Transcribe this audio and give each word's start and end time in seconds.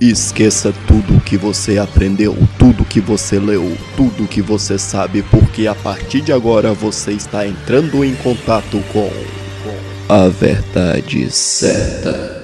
Esqueça 0.00 0.72
tudo 0.88 1.22
que 1.22 1.36
você 1.36 1.76
aprendeu, 1.76 2.34
tudo 2.58 2.86
que 2.86 3.02
você 3.02 3.38
leu, 3.38 3.76
tudo 3.94 4.26
que 4.26 4.40
você 4.40 4.78
sabe, 4.78 5.22
porque 5.24 5.66
a 5.66 5.74
partir 5.74 6.22
de 6.22 6.32
agora 6.32 6.72
você 6.72 7.12
está 7.12 7.46
entrando 7.46 8.02
em 8.02 8.14
contato 8.14 8.82
com 8.94 9.10
a 10.08 10.26
verdade 10.28 11.30
certa. 11.30 12.40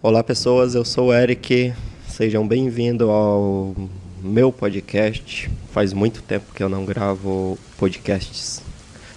Olá 0.00 0.24
pessoas, 0.24 0.74
eu 0.74 0.82
sou 0.82 1.08
o 1.08 1.12
Eric. 1.12 1.74
Sejam 2.08 2.48
bem-vindos 2.48 3.10
ao 3.10 3.76
meu 4.22 4.50
podcast. 4.50 5.50
Faz 5.70 5.92
muito 5.92 6.22
tempo 6.22 6.54
que 6.54 6.62
eu 6.62 6.70
não 6.70 6.86
gravo 6.86 7.58
podcasts. 7.76 8.62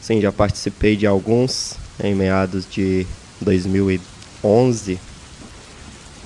Sim, 0.02 0.20
já 0.20 0.34
participei 0.34 0.98
de 0.98 1.08
alguns 1.08 1.78
em 2.04 2.14
meados 2.14 2.68
de 2.70 3.08
2011 4.42 5.00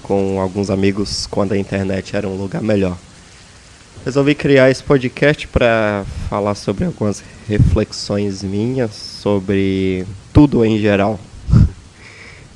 com 0.02 0.40
alguns 0.40 0.70
amigos 0.70 1.26
quando 1.26 1.54
a 1.54 1.58
internet 1.58 2.16
era 2.16 2.28
um 2.28 2.36
lugar 2.36 2.62
melhor. 2.62 2.98
Resolvi 4.04 4.36
criar 4.36 4.70
esse 4.70 4.84
podcast 4.84 5.48
para 5.48 6.06
falar 6.30 6.54
sobre 6.54 6.86
algumas 6.86 7.24
reflexões 7.48 8.44
minhas 8.44 8.94
sobre 8.94 10.06
tudo 10.34 10.64
em 10.66 10.80
geral. 10.80 11.20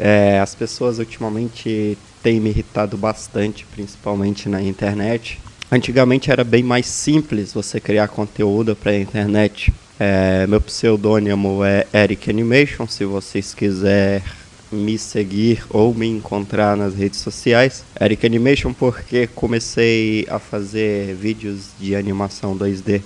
É, 0.01 0.39
as 0.39 0.55
pessoas 0.55 0.97
ultimamente 0.97 1.97
têm 2.23 2.39
me 2.39 2.51
irritado 2.51 2.95
bastante, 2.95 3.65
principalmente 3.65 4.47
na 4.47 4.61
internet. 4.61 5.41
Antigamente 5.69 6.31
era 6.31 6.41
bem 6.41 6.63
mais 6.63 6.85
simples 6.85 7.51
você 7.51 7.81
criar 7.81 8.07
conteúdo 8.07 8.77
para 8.77 8.93
a 8.93 8.97
internet. 8.97 9.73
É, 9.99 10.47
meu 10.47 10.61
pseudônimo 10.61 11.65
é 11.65 11.85
Eric 11.93 12.29
Animation, 12.29 12.87
se 12.87 13.03
vocês 13.03 13.53
quiserem 13.53 14.23
me 14.71 14.97
seguir 14.97 15.63
ou 15.69 15.93
me 15.93 16.07
encontrar 16.07 16.77
nas 16.77 16.93
redes 16.95 17.19
sociais. 17.19 17.83
Eric 17.99 18.25
Animation 18.25 18.73
porque 18.73 19.27
comecei 19.27 20.25
a 20.29 20.39
fazer 20.39 21.15
vídeos 21.15 21.69
de 21.79 21.95
animação 21.95 22.57
2D 22.57 23.01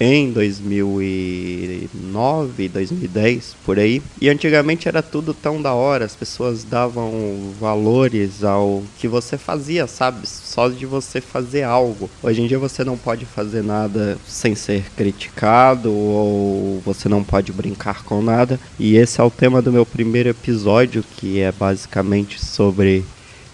em 0.00 0.32
2009, 0.32 2.68
2010, 2.70 3.54
por 3.66 3.78
aí. 3.78 4.02
E 4.18 4.30
antigamente 4.30 4.88
era 4.88 5.02
tudo 5.02 5.34
tão 5.34 5.60
da 5.60 5.74
hora, 5.74 6.06
as 6.06 6.16
pessoas 6.16 6.64
davam 6.64 7.52
valores 7.60 8.42
ao 8.42 8.82
que 8.98 9.06
você 9.06 9.36
fazia, 9.36 9.86
sabe? 9.86 10.26
Só 10.26 10.70
de 10.70 10.86
você 10.86 11.20
fazer 11.20 11.64
algo. 11.64 12.08
Hoje 12.22 12.40
em 12.40 12.46
dia 12.46 12.58
você 12.58 12.82
não 12.82 12.96
pode 12.96 13.26
fazer 13.26 13.62
nada 13.62 14.16
sem 14.26 14.54
ser 14.54 14.84
criticado 14.96 15.92
ou 15.92 16.80
você 16.82 17.06
não 17.06 17.22
pode 17.22 17.52
brincar 17.52 18.02
com 18.02 18.22
nada. 18.22 18.58
E 18.78 18.96
esse 18.96 19.20
é 19.20 19.24
o 19.24 19.30
tema 19.30 19.60
do 19.60 19.70
meu 19.70 19.84
primeiro 19.84 20.30
episódio, 20.30 21.04
que 21.16 21.40
é 21.40 21.52
basicamente 21.52 22.42
sobre 22.42 23.04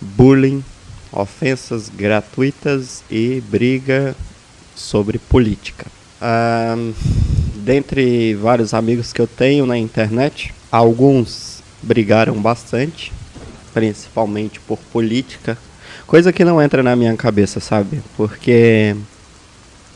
bullying, 0.00 0.62
ofensas 1.10 1.88
gratuitas 1.88 3.03
e 3.10 3.42
briga 3.48 4.14
sobre 4.77 5.19
política. 5.19 5.95
Dentre 7.56 8.34
vários 8.34 8.72
amigos 8.72 9.12
que 9.12 9.20
eu 9.20 9.27
tenho 9.27 9.67
na 9.67 9.77
internet, 9.77 10.55
alguns 10.70 11.62
brigaram 11.83 12.41
bastante, 12.41 13.12
principalmente 13.75 14.61
por 14.61 14.78
política, 14.92 15.59
coisa 16.06 16.33
que 16.33 16.44
não 16.44 16.62
entra 16.62 16.83
na 16.83 16.94
minha 16.94 17.17
cabeça, 17.17 17.61
sabe? 17.61 18.00
Porque, 18.17 18.94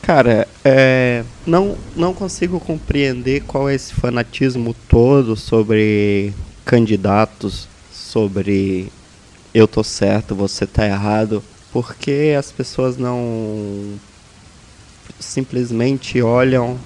cara, 0.01 0.47
é, 0.63 1.23
não, 1.45 1.77
não 1.95 2.13
consigo 2.13 2.59
compreender 2.59 3.41
qual 3.41 3.69
é 3.69 3.75
esse 3.75 3.93
fanatismo 3.93 4.75
todo 4.87 5.35
sobre 5.35 6.33
candidatos, 6.65 7.67
sobre 7.91 8.91
eu 9.53 9.67
tô 9.67 9.83
certo, 9.83 10.35
você 10.35 10.65
tá 10.65 10.85
errado, 10.85 11.43
porque 11.71 12.35
as 12.37 12.51
pessoas 12.51 12.97
não 12.97 13.99
simplesmente 15.21 16.21
olham 16.21 16.77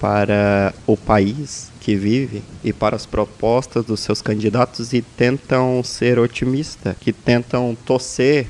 para 0.00 0.74
o 0.86 0.96
país 0.96 1.70
que 1.80 1.94
vive 1.94 2.42
e 2.64 2.72
para 2.72 2.96
as 2.96 3.06
propostas 3.06 3.84
dos 3.84 4.00
seus 4.00 4.20
candidatos 4.20 4.92
e 4.92 5.02
tentam 5.02 5.82
ser 5.84 6.18
otimistas, 6.18 6.96
que 7.00 7.12
tentam 7.12 7.76
torcer 7.86 8.48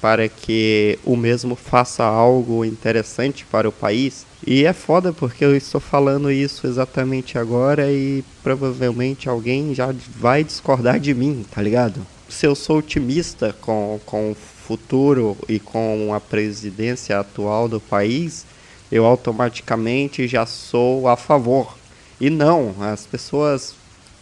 para 0.00 0.28
que 0.28 0.98
o 1.04 1.16
mesmo 1.16 1.54
faça 1.54 2.02
algo 2.02 2.64
interessante 2.64 3.44
para 3.44 3.68
o 3.68 3.72
país. 3.72 4.26
E 4.44 4.64
é 4.64 4.72
foda 4.72 5.12
porque 5.12 5.44
eu 5.44 5.56
estou 5.56 5.80
falando 5.80 6.30
isso 6.30 6.66
exatamente 6.66 7.38
agora 7.38 7.90
e 7.90 8.24
provavelmente 8.42 9.28
alguém 9.28 9.72
já 9.72 9.94
vai 10.16 10.42
discordar 10.42 10.98
de 10.98 11.14
mim, 11.14 11.44
tá 11.48 11.62
ligado? 11.62 12.04
Se 12.28 12.46
eu 12.46 12.56
sou 12.56 12.78
otimista 12.78 13.54
com, 13.60 14.00
com 14.04 14.32
o 14.32 14.34
futuro 14.34 15.36
e 15.48 15.60
com 15.60 16.12
a 16.12 16.18
presidência 16.18 17.20
atual 17.20 17.68
do 17.68 17.80
país, 17.80 18.44
eu 18.92 19.06
automaticamente 19.06 20.28
já 20.28 20.44
sou 20.44 21.08
a 21.08 21.16
favor. 21.16 21.78
E 22.20 22.28
não, 22.28 22.74
as 22.78 23.06
pessoas 23.06 23.74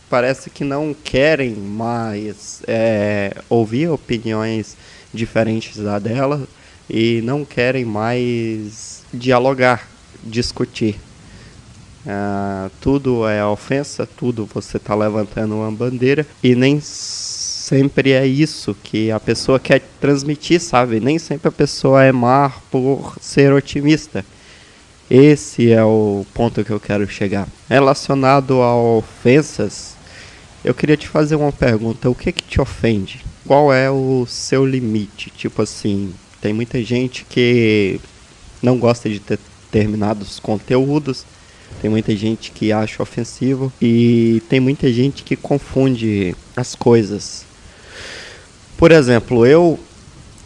parece 0.08 0.48
que 0.48 0.62
não 0.62 0.94
querem 0.94 1.54
mais 1.54 2.62
é, 2.68 3.36
ouvir 3.48 3.88
opiniões 3.88 4.76
diferentes 5.12 5.76
da 5.76 5.98
dela 5.98 6.46
e 6.88 7.20
não 7.22 7.44
querem 7.44 7.84
mais 7.84 9.02
dialogar, 9.12 9.88
discutir. 10.22 10.96
Uh, 12.06 12.70
tudo 12.80 13.28
é 13.28 13.44
ofensa, 13.44 14.06
tudo 14.06 14.48
você 14.54 14.78
está 14.78 14.94
levantando 14.94 15.56
uma 15.56 15.70
bandeira 15.70 16.26
e 16.42 16.54
nem 16.54 16.80
sempre 16.80 18.12
é 18.12 18.26
isso 18.26 18.74
que 18.82 19.10
a 19.10 19.20
pessoa 19.20 19.60
quer 19.60 19.82
transmitir, 20.00 20.60
sabe? 20.60 20.98
Nem 20.98 21.18
sempre 21.18 21.48
a 21.48 21.52
pessoa 21.52 22.02
é 22.02 22.10
má 22.10 22.50
por 22.70 23.16
ser 23.20 23.52
otimista. 23.52 24.24
Esse 25.10 25.72
é 25.72 25.82
o 25.82 26.24
ponto 26.32 26.64
que 26.64 26.70
eu 26.70 26.78
quero 26.78 27.08
chegar. 27.08 27.48
Relacionado 27.68 28.62
a 28.62 28.76
ofensas, 28.76 29.96
eu 30.64 30.72
queria 30.72 30.96
te 30.96 31.08
fazer 31.08 31.34
uma 31.34 31.50
pergunta: 31.50 32.08
o 32.08 32.14
que 32.14 32.30
que 32.30 32.44
te 32.44 32.60
ofende? 32.60 33.20
Qual 33.44 33.72
é 33.72 33.90
o 33.90 34.24
seu 34.28 34.64
limite? 34.64 35.28
Tipo 35.30 35.62
assim, 35.62 36.14
tem 36.40 36.52
muita 36.52 36.80
gente 36.84 37.26
que 37.28 38.00
não 38.62 38.78
gosta 38.78 39.10
de 39.10 39.18
determinados 39.18 40.38
conteúdos, 40.38 41.26
tem 41.82 41.90
muita 41.90 42.14
gente 42.14 42.52
que 42.52 42.70
acha 42.70 43.02
ofensivo 43.02 43.72
e 43.82 44.40
tem 44.48 44.60
muita 44.60 44.92
gente 44.92 45.24
que 45.24 45.34
confunde 45.34 46.36
as 46.56 46.76
coisas. 46.76 47.44
Por 48.76 48.92
exemplo, 48.92 49.44
eu 49.44 49.76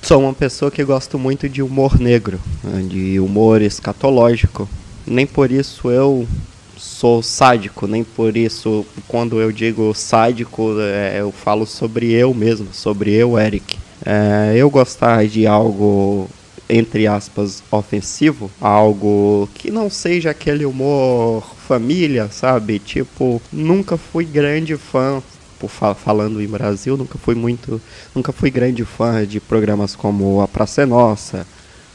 Sou 0.05 0.21
uma 0.21 0.35
pessoa 0.35 0.71
que 0.71 0.85
gosto 0.85 1.19
muito 1.19 1.49
de 1.49 1.63
humor 1.63 1.99
negro, 1.99 2.39
né, 2.63 2.83
de 2.87 3.19
humor 3.19 3.63
escatológico. 3.63 4.69
Nem 5.07 5.27
por 5.27 5.51
isso 5.51 5.91
eu 5.91 6.29
sou 6.77 7.23
sádico, 7.23 7.87
nem 7.87 8.05
por 8.05 8.37
isso, 8.37 8.85
quando 9.09 9.41
eu 9.41 9.51
digo 9.51 9.95
sádico, 9.95 10.75
é, 10.79 11.21
eu 11.21 11.33
falo 11.33 11.65
sobre 11.65 12.13
eu 12.13 12.35
mesmo, 12.35 12.69
sobre 12.71 13.15
eu, 13.15 13.39
Eric. 13.39 13.79
É, 14.05 14.53
eu 14.55 14.69
gostar 14.69 15.27
de 15.27 15.47
algo, 15.47 16.29
entre 16.69 17.07
aspas, 17.07 17.63
ofensivo, 17.71 18.51
algo 18.61 19.49
que 19.55 19.71
não 19.71 19.89
seja 19.89 20.33
aquele 20.33 20.67
humor 20.67 21.43
família, 21.67 22.29
sabe? 22.31 22.79
Tipo, 22.79 23.41
nunca 23.51 23.97
fui 23.97 24.27
grande 24.27 24.77
fã 24.77 25.23
tipo, 25.69 25.95
falando 25.95 26.41
em 26.41 26.47
Brasil, 26.47 26.97
nunca 26.97 27.19
fui 27.19 27.35
muito, 27.35 27.81
nunca 28.15 28.33
fui 28.33 28.51
grande 28.51 28.85
fã 28.85 29.27
de 29.27 29.41
programas 29.41 29.97
como 29.97 30.41
A 30.41 30.49
Praça 30.49 30.83
é 30.83 30.87
Nossa, 30.87 31.47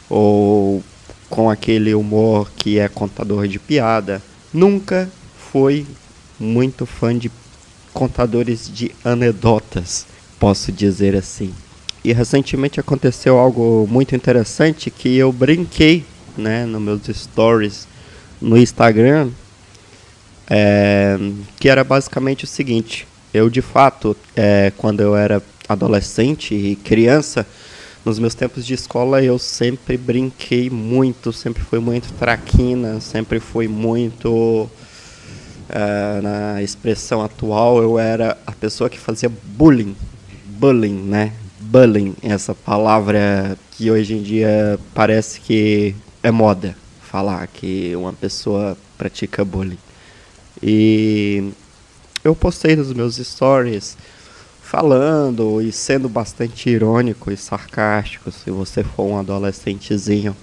ou 0.10 0.84
com 1.30 1.50
aquele 1.50 1.94
humor 1.94 2.50
que 2.56 2.80
é 2.80 2.88
contador 2.88 3.48
de 3.48 3.60
piada. 3.60 4.22
Nunca 4.54 5.10
fui 5.52 5.86
muito 6.40 6.86
fã 6.86 7.18
de 7.18 7.32
contadores 7.94 8.70
de 8.74 8.92
anedotas, 9.04 10.06
posso 10.40 10.72
dizer 10.72 11.16
assim. 11.16 11.54
E 12.04 12.14
recentemente 12.14 12.80
aconteceu 12.80 13.38
algo 13.38 13.88
muito 13.90 14.16
interessante 14.16 14.90
que 14.90 15.18
eu 15.18 15.32
brinquei, 15.32 16.06
né, 16.38 16.66
nos 16.66 16.82
meus 16.82 17.02
stories 17.06 17.88
no 18.42 18.58
Instagram, 18.58 19.30
é, 20.50 21.18
que 21.60 21.70
era 21.70 21.84
basicamente 21.84 22.46
o 22.46 22.48
seguinte: 22.48 23.06
eu 23.34 23.50
de 23.50 23.62
fato, 23.62 24.16
é, 24.36 24.72
quando 24.78 25.02
eu 25.02 25.16
era 25.16 25.42
adolescente 25.68 26.54
e 26.56 26.76
criança, 26.76 27.46
nos 28.04 28.18
meus 28.18 28.34
tempos 28.34 28.66
de 28.66 28.74
escola 28.74 29.22
eu 29.24 29.38
sempre 29.38 29.98
brinquei 29.98 30.70
muito, 30.70 31.32
sempre 31.32 31.62
fui 31.62 31.80
muito 31.80 32.12
traquina, 32.14 33.00
sempre 33.00 33.40
fui 33.40 33.68
muito 33.68 34.70
é, 35.70 36.22
na 36.22 36.64
expressão 36.64 37.22
atual 37.22 37.82
eu 37.82 38.00
era 38.00 38.38
a 38.48 38.52
pessoa 38.52 38.90
que 38.90 39.00
fazia 39.00 39.30
bullying, 39.30 39.96
bullying, 40.46 41.04
né? 41.04 41.34
Bullying, 41.60 42.16
essa 42.24 42.56
palavra 42.56 43.58
que 43.72 43.92
hoje 43.92 44.16
em 44.16 44.24
dia 44.24 44.80
parece 44.94 45.40
que 45.40 45.96
é 46.24 46.32
moda 46.32 46.76
falar 47.10 47.48
que 47.48 47.96
uma 47.96 48.14
pessoa 48.14 48.78
pratica 48.98 49.44
bullying. 49.44 49.78
E 50.62 51.52
eu 52.24 52.36
postei 52.36 52.76
nos 52.76 52.94
meus 52.94 53.18
stories 53.18 53.98
falando 54.62 55.62
e 55.62 55.72
sendo 55.72 56.08
bastante 56.08 56.70
irônico 56.70 57.32
e 57.32 57.38
sarcástico. 57.38 58.32
Se 58.32 58.52
você 58.52 58.84
for 58.84 59.04
um 59.04 59.18
adolescentezinho, 59.18 60.36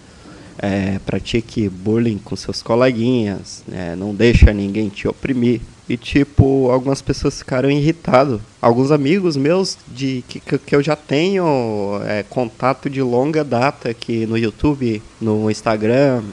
é, 0.58 0.98
pratique 1.04 1.68
bullying 1.68 2.18
com 2.18 2.34
seus 2.34 2.62
coleguinhas, 2.62 3.62
é, 3.70 3.94
não 3.94 4.14
deixa 4.14 4.52
ninguém 4.52 4.88
te 4.88 5.06
oprimir. 5.06 5.60
E 5.88 5.96
tipo, 5.96 6.68
algumas 6.70 7.00
pessoas 7.00 7.38
ficaram 7.38 7.70
irritadas. 7.70 8.40
Alguns 8.60 8.90
amigos 8.90 9.36
meus 9.36 9.78
de 9.86 10.24
que, 10.26 10.40
que 10.40 10.74
eu 10.74 10.82
já 10.82 10.96
tenho 10.96 12.00
é, 12.04 12.24
contato 12.24 12.90
de 12.90 13.00
longa 13.00 13.44
data 13.44 13.90
aqui 13.90 14.26
no 14.26 14.36
YouTube, 14.36 15.00
no 15.20 15.48
Instagram, 15.48 16.24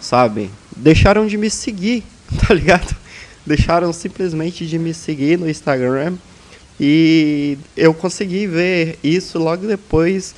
sabe? 0.00 0.50
Deixaram 0.74 1.26
de 1.26 1.36
me 1.36 1.50
seguir, 1.50 2.02
tá 2.46 2.54
ligado? 2.54 3.01
Deixaram 3.44 3.92
simplesmente 3.92 4.66
de 4.66 4.78
me 4.78 4.94
seguir 4.94 5.38
no 5.38 5.48
Instagram 5.48 6.14
e 6.78 7.58
eu 7.76 7.92
consegui 7.92 8.46
ver 8.46 8.98
isso 9.02 9.38
logo 9.38 9.66
depois 9.66 10.34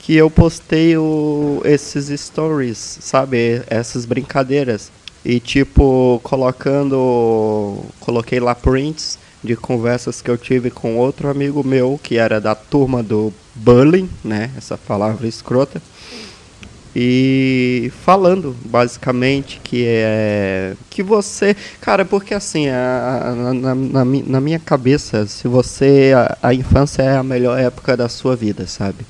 que 0.00 0.14
eu 0.14 0.30
postei 0.30 0.96
o, 0.96 1.60
esses 1.64 2.08
stories, 2.20 2.98
sabe? 3.00 3.62
Essas 3.66 4.04
brincadeiras. 4.04 4.90
E 5.24 5.40
tipo, 5.40 6.20
colocando. 6.22 7.84
Coloquei 7.98 8.38
lá 8.38 8.54
prints 8.54 9.18
de 9.42 9.56
conversas 9.56 10.22
que 10.22 10.30
eu 10.30 10.38
tive 10.38 10.70
com 10.70 10.96
outro 10.96 11.28
amigo 11.28 11.64
meu 11.64 11.98
que 12.02 12.16
era 12.16 12.40
da 12.40 12.54
turma 12.54 13.02
do 13.02 13.32
bullying, 13.54 14.08
né? 14.24 14.50
Essa 14.56 14.78
palavra 14.78 15.26
escrota 15.26 15.82
e 16.98 17.92
falando 18.06 18.56
basicamente 18.64 19.60
que 19.62 19.84
é 19.86 20.74
que 20.88 21.02
você 21.02 21.54
cara 21.78 22.06
porque 22.06 22.32
assim 22.32 22.68
a, 22.70 23.20
a, 23.22 23.34
na, 23.52 23.74
na, 23.74 24.04
na, 24.04 24.40
minha 24.40 24.58
cabeça 24.58 25.26
se 25.26 25.46
você 25.46 26.14
a, 26.16 26.38
a, 26.48 26.54
infância 26.54 27.02
é 27.02 27.18
a 27.18 27.22
melhor 27.22 27.60
época 27.60 27.98
da 27.98 28.08
sua 28.08 28.34
vida 28.34 28.66
sabe? 28.66 29.04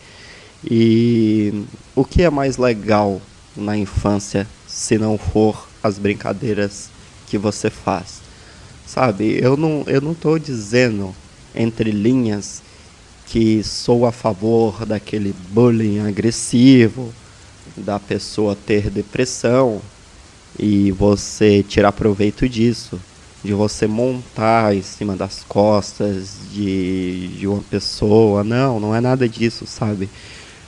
E 0.69 1.65
o 1.94 2.05
que 2.05 2.25
é 2.25 2.31
mais 2.31 2.56
legal 2.56 3.23
na 3.56 3.77
infância 3.77 4.49
se 4.67 4.99
não 4.99 5.17
for 5.17 5.69
as 5.81 5.97
brincadeiras 5.97 6.91
que 7.29 7.38
você 7.38 7.71
faz? 7.71 8.21
Sabe 8.85 9.38
eu 9.41 9.56
não 9.56 9.85
eu 9.87 10.00
não 10.00 10.11
estou 10.11 10.41
dizendo 10.41 11.15
entre 11.55 11.93
linhas 11.93 12.62
que 13.27 13.62
sou 13.62 14.06
a 14.06 14.11
favor 14.11 14.85
daquele 14.85 15.33
bullying 15.53 16.00
agressivo 16.00 17.15
da 17.76 17.99
pessoa 17.99 18.56
ter 18.56 18.90
depressão 18.90 19.81
e 20.58 20.90
você 20.93 21.62
tirar 21.62 21.93
proveito 21.93 22.49
disso, 22.49 23.00
de 23.44 23.52
você 23.52 23.87
montar 23.87 24.75
em 24.75 24.82
cima 24.82 25.14
das 25.14 25.44
costas 25.46 26.38
de, 26.52 27.28
de 27.38 27.46
uma 27.46 27.62
pessoa. 27.62 28.43
Não, 28.43 28.81
não 28.81 28.94
é 28.94 29.00
nada 29.00 29.28
disso, 29.28 29.67
sabe? 29.67 30.08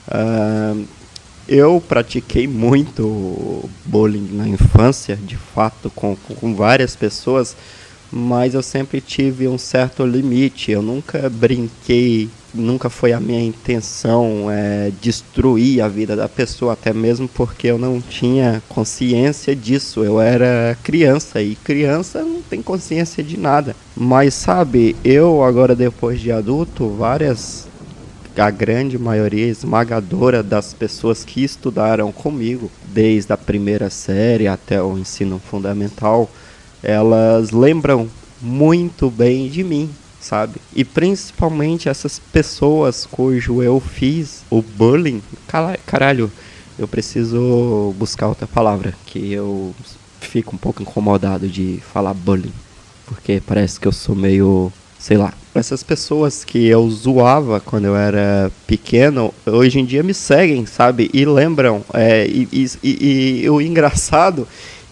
Uh, 0.06 0.86
eu 1.48 1.82
pratiquei 1.86 2.46
muito 2.46 3.68
bullying 3.84 4.28
na 4.32 4.46
infância, 4.46 5.16
de 5.16 5.36
fato, 5.36 5.90
com, 5.90 6.14
com 6.14 6.54
várias 6.54 6.94
pessoas, 6.94 7.56
mas 8.12 8.52
eu 8.52 8.62
sempre 8.62 9.00
tive 9.00 9.48
um 9.48 9.56
certo 9.56 10.04
limite. 10.04 10.70
Eu 10.70 10.82
nunca 10.82 11.28
brinquei 11.30 12.28
nunca 12.54 12.88
foi 12.88 13.12
a 13.12 13.20
minha 13.20 13.42
intenção 13.42 14.50
é, 14.50 14.90
destruir 15.00 15.82
a 15.82 15.88
vida 15.88 16.16
da 16.16 16.28
pessoa, 16.28 16.72
até 16.72 16.92
mesmo 16.92 17.28
porque 17.28 17.66
eu 17.66 17.78
não 17.78 18.00
tinha 18.00 18.62
consciência 18.68 19.54
disso. 19.54 20.02
Eu 20.02 20.20
era 20.20 20.76
criança 20.82 21.40
e 21.42 21.54
criança 21.56 22.22
não 22.22 22.42
tem 22.42 22.62
consciência 22.62 23.22
de 23.22 23.38
nada. 23.38 23.74
Mas 23.96 24.34
sabe, 24.34 24.96
eu 25.04 25.42
agora 25.42 25.74
depois 25.74 26.20
de 26.20 26.32
adulto, 26.32 26.88
várias 26.88 27.66
a 28.36 28.50
grande 28.50 28.96
maioria 28.96 29.46
esmagadora 29.46 30.44
das 30.44 30.72
pessoas 30.72 31.24
que 31.24 31.42
estudaram 31.42 32.12
comigo, 32.12 32.70
desde 32.86 33.32
a 33.32 33.36
primeira 33.36 33.90
série 33.90 34.46
até 34.46 34.80
o 34.80 34.96
ensino 34.96 35.40
fundamental, 35.40 36.30
elas 36.80 37.50
lembram 37.50 38.08
muito 38.40 39.10
bem 39.10 39.48
de 39.48 39.64
mim 39.64 39.90
sabe? 40.28 40.60
E 40.74 40.84
principalmente 40.84 41.88
essas 41.88 42.18
pessoas 42.18 43.06
cujo 43.06 43.62
eu 43.62 43.80
fiz 43.80 44.42
o 44.50 44.60
bullying. 44.60 45.22
Caralho, 45.86 46.30
eu 46.78 46.86
preciso 46.86 47.94
buscar 47.96 48.28
outra 48.28 48.46
palavra, 48.46 48.94
que 49.06 49.32
eu 49.32 49.74
fico 50.20 50.54
um 50.54 50.58
pouco 50.58 50.82
incomodado 50.82 51.48
de 51.48 51.80
falar 51.92 52.12
bullying. 52.12 52.52
Porque 53.06 53.42
parece 53.44 53.80
que 53.80 53.88
eu 53.88 53.92
sou 53.92 54.14
meio, 54.14 54.70
sei 54.98 55.16
lá. 55.16 55.32
Essas 55.54 55.82
pessoas 55.82 56.44
que 56.44 56.66
eu 56.66 56.88
zoava 56.90 57.58
quando 57.58 57.86
eu 57.86 57.96
era 57.96 58.52
pequeno, 58.66 59.32
hoje 59.46 59.80
em 59.80 59.84
dia 59.84 60.02
me 60.02 60.12
seguem, 60.12 60.66
sabe? 60.66 61.10
E 61.14 61.24
lembram. 61.24 61.82
É, 61.94 62.26
e, 62.26 62.46
e, 62.52 62.70
e, 62.84 63.42
e 63.44 63.50
o 63.50 63.62
engraçado 63.62 64.46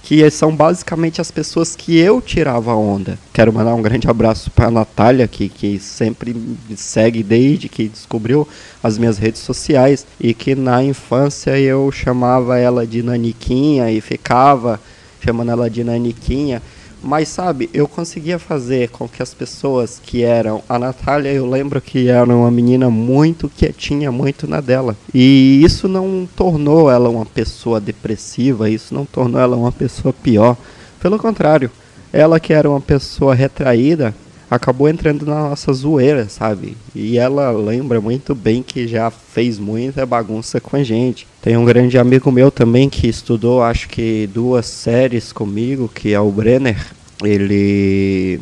que 0.06 0.30
são 0.30 0.54
basicamente 0.54 1.20
as 1.20 1.32
pessoas 1.32 1.74
que 1.74 1.98
eu 1.98 2.22
tirava 2.22 2.72
onda. 2.76 3.18
Quero 3.32 3.52
mandar 3.52 3.74
um 3.74 3.82
grande 3.82 4.08
abraço 4.08 4.52
para 4.52 4.68
a 4.68 4.70
Natália, 4.70 5.26
que, 5.26 5.48
que 5.48 5.80
sempre 5.80 6.32
me 6.32 6.76
segue 6.76 7.24
desde 7.24 7.68
que 7.68 7.88
descobriu 7.88 8.46
as 8.80 8.98
minhas 8.98 9.18
redes 9.18 9.40
sociais 9.40 10.06
e 10.20 10.32
que 10.32 10.54
na 10.54 10.80
infância 10.80 11.58
eu 11.58 11.90
chamava 11.90 12.56
ela 12.56 12.86
de 12.86 13.02
Naniquinha 13.02 13.90
e 13.90 14.00
ficava 14.00 14.80
chamando 15.20 15.50
ela 15.50 15.68
de 15.68 15.82
Naniquinha. 15.82 16.62
Mas 17.06 17.28
sabe, 17.28 17.70
eu 17.72 17.86
conseguia 17.86 18.36
fazer 18.36 18.88
com 18.88 19.06
que 19.06 19.22
as 19.22 19.32
pessoas 19.32 20.00
que 20.04 20.24
eram. 20.24 20.60
A 20.68 20.76
Natália, 20.76 21.30
eu 21.30 21.48
lembro 21.48 21.80
que 21.80 22.08
era 22.08 22.34
uma 22.34 22.50
menina 22.50 22.90
muito 22.90 23.48
quietinha, 23.48 24.10
muito 24.10 24.48
na 24.48 24.60
dela. 24.60 24.96
E 25.14 25.62
isso 25.64 25.86
não 25.86 26.28
tornou 26.34 26.90
ela 26.90 27.08
uma 27.08 27.24
pessoa 27.24 27.80
depressiva, 27.80 28.68
isso 28.68 28.92
não 28.92 29.06
tornou 29.06 29.40
ela 29.40 29.56
uma 29.56 29.70
pessoa 29.70 30.12
pior. 30.12 30.56
Pelo 30.98 31.16
contrário, 31.16 31.70
ela 32.12 32.40
que 32.40 32.52
era 32.52 32.68
uma 32.68 32.80
pessoa 32.80 33.36
retraída, 33.36 34.12
acabou 34.50 34.88
entrando 34.88 35.26
na 35.26 35.48
nossa 35.50 35.72
zoeira, 35.72 36.28
sabe? 36.28 36.76
E 36.94 37.18
ela 37.18 37.50
lembra 37.50 38.00
muito 38.00 38.34
bem 38.34 38.62
que 38.62 38.86
já 38.86 39.10
fez 39.10 39.58
muita 39.58 40.06
bagunça 40.06 40.60
com 40.60 40.76
a 40.76 40.82
gente. 40.82 41.26
Tem 41.42 41.56
um 41.56 41.64
grande 41.64 41.98
amigo 41.98 42.30
meu 42.30 42.50
também 42.50 42.88
que 42.88 43.08
estudou, 43.08 43.62
acho 43.62 43.88
que 43.88 44.28
duas 44.32 44.66
séries 44.66 45.32
comigo, 45.32 45.90
que 45.92 46.12
é 46.12 46.20
o 46.20 46.30
Brenner. 46.30 46.78
Ele 47.22 48.40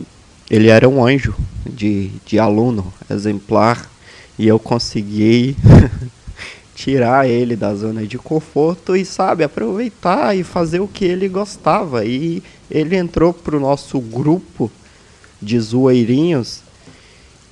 ele 0.50 0.68
era 0.68 0.88
um 0.88 1.04
anjo 1.04 1.34
de, 1.64 2.10
de 2.26 2.38
aluno 2.38 2.92
exemplar 3.10 3.90
e 4.38 4.46
eu 4.46 4.58
consegui 4.58 5.56
tirar 6.74 7.26
ele 7.26 7.56
da 7.56 7.74
zona 7.74 8.06
de 8.06 8.18
conforto 8.18 8.94
e 8.94 9.04
sabe 9.04 9.42
aproveitar 9.42 10.36
e 10.36 10.44
fazer 10.44 10.80
o 10.80 10.88
que 10.88 11.04
ele 11.04 11.28
gostava 11.28 12.04
e 12.04 12.42
ele 12.70 12.96
entrou 12.96 13.32
pro 13.32 13.58
nosso 13.58 13.98
grupo 14.00 14.70
de 15.44 15.60
zoeirinhos. 15.60 16.62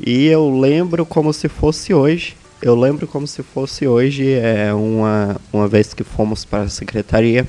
E 0.05 0.27
eu 0.27 0.59
lembro 0.59 1.05
como 1.05 1.33
se 1.33 1.49
fosse 1.49 1.93
hoje. 1.93 2.37
Eu 2.61 2.75
lembro 2.75 3.07
como 3.07 3.27
se 3.27 3.43
fosse 3.43 3.89
hoje, 3.89 4.33
é 4.35 4.73
uma, 4.73 5.37
uma 5.53 5.67
vez 5.67 5.93
que 5.93 6.05
fomos 6.05 6.45
para 6.45 6.63
a 6.63 6.69
secretaria 6.69 7.47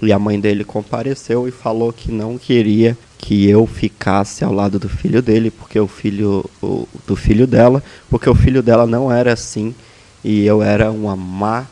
e 0.00 0.12
a 0.12 0.18
mãe 0.18 0.38
dele 0.38 0.62
compareceu 0.62 1.48
e 1.48 1.50
falou 1.50 1.92
que 1.92 2.12
não 2.12 2.38
queria 2.38 2.96
que 3.18 3.48
eu 3.48 3.66
ficasse 3.66 4.44
ao 4.44 4.52
lado 4.52 4.78
do 4.78 4.88
filho 4.88 5.20
dele, 5.20 5.50
porque 5.50 5.80
o 5.80 5.88
filho 5.88 6.44
o, 6.62 6.86
do 7.04 7.16
filho 7.16 7.48
dela, 7.48 7.82
porque 8.08 8.30
o 8.30 8.34
filho 8.34 8.62
dela 8.62 8.86
não 8.86 9.10
era 9.10 9.32
assim 9.32 9.74
e 10.22 10.44
eu 10.46 10.62
era 10.62 10.90
uma 10.90 11.16
má 11.16 11.66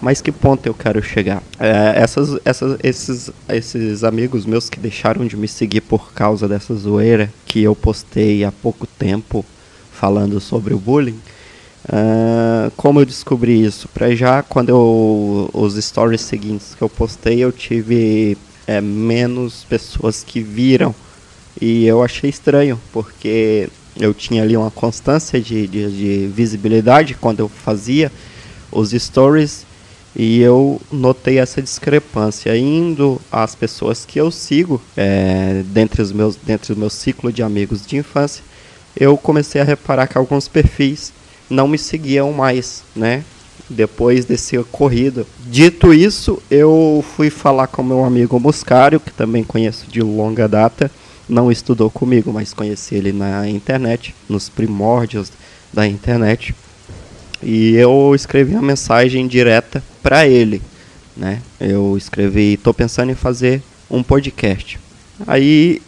Mas 0.00 0.20
que 0.20 0.30
ponto 0.30 0.66
eu 0.66 0.74
quero 0.74 1.02
chegar? 1.02 1.42
É, 1.58 1.94
essas, 1.96 2.38
essas, 2.44 2.78
esses, 2.82 3.30
esses 3.48 4.04
amigos 4.04 4.46
meus 4.46 4.68
que 4.68 4.78
deixaram 4.78 5.26
de 5.26 5.36
me 5.36 5.48
seguir 5.48 5.80
por 5.80 6.12
causa 6.12 6.46
dessa 6.46 6.74
zoeira 6.74 7.32
que 7.44 7.62
eu 7.62 7.74
postei 7.74 8.44
há 8.44 8.52
pouco 8.52 8.86
tempo 8.86 9.44
falando 9.90 10.40
sobre 10.40 10.74
o 10.74 10.78
bullying. 10.78 11.18
Uh, 11.88 12.70
como 12.76 13.00
eu 13.00 13.06
descobri 13.06 13.64
isso? 13.64 13.88
Para 13.88 14.14
já, 14.14 14.42
quando 14.42 14.68
eu, 14.68 15.50
os 15.52 15.74
stories 15.82 16.20
seguintes 16.20 16.74
que 16.74 16.82
eu 16.82 16.88
postei, 16.88 17.38
eu 17.38 17.50
tive 17.50 18.36
é, 18.66 18.80
menos 18.80 19.64
pessoas 19.64 20.22
que 20.22 20.40
viram. 20.40 20.94
E 21.60 21.86
eu 21.86 22.04
achei 22.04 22.30
estranho, 22.30 22.78
porque 22.92 23.68
eu 23.98 24.14
tinha 24.14 24.42
ali 24.42 24.56
uma 24.56 24.70
constância 24.70 25.40
de, 25.40 25.66
de, 25.66 25.90
de 25.90 26.26
visibilidade 26.28 27.14
quando 27.14 27.40
eu 27.40 27.48
fazia 27.48 28.12
os 28.70 28.90
stories 28.90 29.66
e 30.16 30.40
eu 30.40 30.80
notei 30.90 31.38
essa 31.38 31.62
discrepância. 31.62 32.56
Indo 32.56 33.20
às 33.30 33.54
pessoas 33.54 34.04
que 34.04 34.20
eu 34.20 34.30
sigo 34.30 34.80
é, 34.96 35.62
dentre 35.66 36.02
os 36.02 36.12
meus 36.12 36.36
dentre 36.36 36.72
o 36.72 36.76
meu 36.76 36.90
ciclo 36.90 37.32
de 37.32 37.42
amigos 37.42 37.86
de 37.86 37.96
infância 37.96 38.42
eu 38.98 39.16
comecei 39.16 39.60
a 39.60 39.64
reparar 39.64 40.08
que 40.08 40.18
alguns 40.18 40.48
perfis 40.48 41.12
não 41.48 41.68
me 41.68 41.78
seguiam 41.78 42.32
mais 42.32 42.82
né? 42.96 43.22
Depois 43.70 44.24
desse 44.24 44.56
ocorrido. 44.56 45.26
Dito 45.46 45.92
isso 45.92 46.42
eu 46.50 47.04
fui 47.14 47.30
falar 47.30 47.66
com 47.66 47.82
meu 47.82 48.04
amigo 48.04 48.40
Muscário 48.40 48.98
que 48.98 49.12
também 49.12 49.44
conheço 49.44 49.86
de 49.88 50.00
longa 50.00 50.48
data. 50.48 50.90
Não 51.28 51.52
estudou 51.52 51.90
comigo, 51.90 52.32
mas 52.32 52.54
conheci 52.54 52.94
ele 52.94 53.12
na 53.12 53.46
internet, 53.46 54.14
nos 54.28 54.48
primórdios 54.48 55.30
da 55.72 55.86
internet. 55.86 56.54
E 57.42 57.74
eu 57.76 58.12
escrevi 58.14 58.54
uma 58.54 58.62
mensagem 58.62 59.26
direta 59.26 59.82
para 60.02 60.26
ele, 60.26 60.60
né? 61.16 61.40
Eu 61.60 61.96
escrevi, 61.96 62.56
tô 62.56 62.74
pensando 62.74 63.10
em 63.10 63.14
fazer 63.14 63.62
um 63.90 64.02
podcast. 64.02 64.78
Aí 65.26 65.80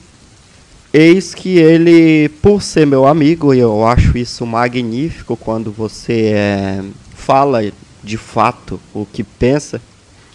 eis 0.92 1.34
que 1.34 1.58
ele, 1.58 2.28
por 2.40 2.62
ser 2.62 2.86
meu 2.86 3.06
amigo, 3.06 3.54
e 3.54 3.58
eu 3.58 3.86
acho 3.86 4.16
isso 4.16 4.46
magnífico 4.46 5.36
quando 5.36 5.70
você 5.70 6.32
é, 6.34 6.84
fala 7.14 7.60
de 8.02 8.16
fato 8.16 8.80
o 8.94 9.06
que 9.06 9.22
pensa, 9.22 9.80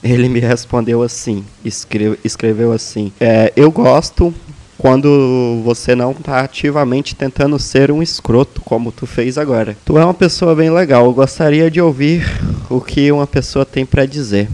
ele 0.03 0.29
me 0.29 0.39
respondeu 0.39 1.01
assim, 1.01 1.43
escreve, 1.63 2.19
escreveu 2.23 2.71
assim, 2.71 3.11
é, 3.19 3.51
eu 3.55 3.71
gosto 3.71 4.33
quando 4.77 5.61
você 5.63 5.95
não 5.95 6.11
está 6.11 6.41
ativamente 6.41 7.15
tentando 7.15 7.57
ser 7.59 7.91
um 7.91 8.01
escroto, 8.01 8.61
como 8.61 8.91
tu 8.91 9.05
fez 9.05 9.37
agora. 9.37 9.75
Tu 9.85 9.97
é 9.97 10.03
uma 10.03 10.13
pessoa 10.13 10.55
bem 10.55 10.69
legal, 10.69 11.05
eu 11.05 11.13
gostaria 11.13 11.69
de 11.71 11.81
ouvir 11.81 12.25
o 12.69 12.81
que 12.81 13.11
uma 13.11 13.27
pessoa 13.27 13.65
tem 13.65 13.85
para 13.85 14.05
dizer. 14.05 14.49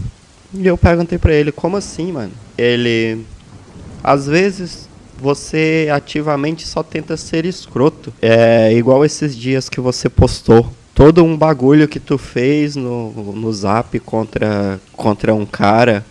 E 0.54 0.66
eu 0.66 0.76
perguntei 0.76 1.18
para 1.18 1.32
ele, 1.32 1.50
como 1.50 1.76
assim, 1.76 2.12
mano? 2.12 2.32
Ele, 2.56 3.24
às 4.02 4.26
vezes 4.26 4.88
você 5.18 5.88
ativamente 5.92 6.66
só 6.66 6.82
tenta 6.82 7.16
ser 7.16 7.46
escroto. 7.46 8.12
É 8.20 8.72
igual 8.74 9.04
esses 9.04 9.36
dias 9.36 9.68
que 9.68 9.80
você 9.80 10.08
postou 10.08 10.68
todo 10.94 11.24
um 11.24 11.36
bagulho 11.36 11.88
que 11.88 12.00
tu 12.00 12.18
fez 12.18 12.76
no, 12.76 13.12
no 13.32 13.52
zap 13.52 13.98
contra, 14.00 14.80
contra 14.92 15.34
um 15.34 15.46
cara 15.46 16.04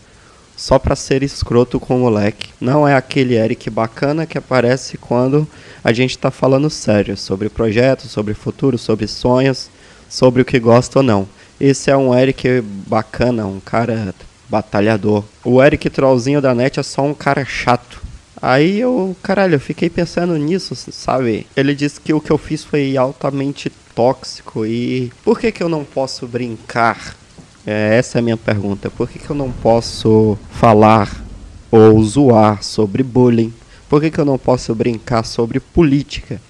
só 0.61 0.77
pra 0.77 0.95
ser 0.95 1.23
escroto 1.23 1.79
com 1.79 1.95
o 1.95 1.99
moleque. 2.01 2.49
Não 2.61 2.87
é 2.87 2.93
aquele 2.93 3.33
Eric 3.33 3.67
bacana 3.67 4.27
que 4.27 4.37
aparece 4.37 4.95
quando 4.95 5.47
a 5.83 5.91
gente 5.91 6.15
tá 6.15 6.29
falando 6.29 6.69
sério 6.69 7.17
sobre 7.17 7.49
projetos, 7.49 8.11
sobre 8.11 8.35
futuro, 8.35 8.77
sobre 8.77 9.07
sonhos, 9.07 9.71
sobre 10.07 10.43
o 10.43 10.45
que 10.45 10.59
gosta 10.59 10.99
ou 10.99 11.03
não. 11.03 11.27
Esse 11.59 11.89
é 11.89 11.97
um 11.97 12.15
Eric 12.15 12.61
bacana, 12.85 13.47
um 13.47 13.59
cara 13.59 14.13
batalhador. 14.47 15.23
O 15.43 15.63
Eric 15.63 15.89
Trollzinho 15.89 16.39
da 16.39 16.53
net 16.53 16.79
é 16.79 16.83
só 16.83 17.01
um 17.01 17.15
cara 17.15 17.43
chato. 17.43 17.99
Aí 18.39 18.79
eu, 18.79 19.15
caralho, 19.23 19.55
eu 19.55 19.59
fiquei 19.59 19.89
pensando 19.89 20.37
nisso, 20.37 20.75
sabe? 20.75 21.47
Ele 21.57 21.73
disse 21.73 21.99
que 21.99 22.13
o 22.13 22.21
que 22.21 22.29
eu 22.29 22.37
fiz 22.37 22.63
foi 22.63 22.95
altamente 22.95 23.71
tóxico 23.95 24.63
e 24.63 25.11
por 25.23 25.39
que 25.39 25.51
que 25.51 25.63
eu 25.63 25.69
não 25.69 25.83
posso 25.83 26.27
brincar? 26.27 27.19
É, 27.65 27.97
essa 27.97 28.17
é 28.17 28.19
a 28.19 28.23
minha 28.23 28.37
pergunta. 28.37 28.89
Por 28.89 29.09
que 29.09 29.19
que 29.19 29.29
eu 29.29 29.35
não 29.35 29.51
posso 29.51 30.37
falar 30.51 31.23
ou 31.69 32.03
zoar 32.03 32.63
sobre 32.63 33.03
bullying? 33.03 33.53
Por 33.89 34.01
que 34.01 34.09
que 34.09 34.19
eu 34.19 34.25
não 34.25 34.37
posso 34.37 34.73
brincar 34.73 35.23
sobre 35.23 35.59
política? 35.59 36.41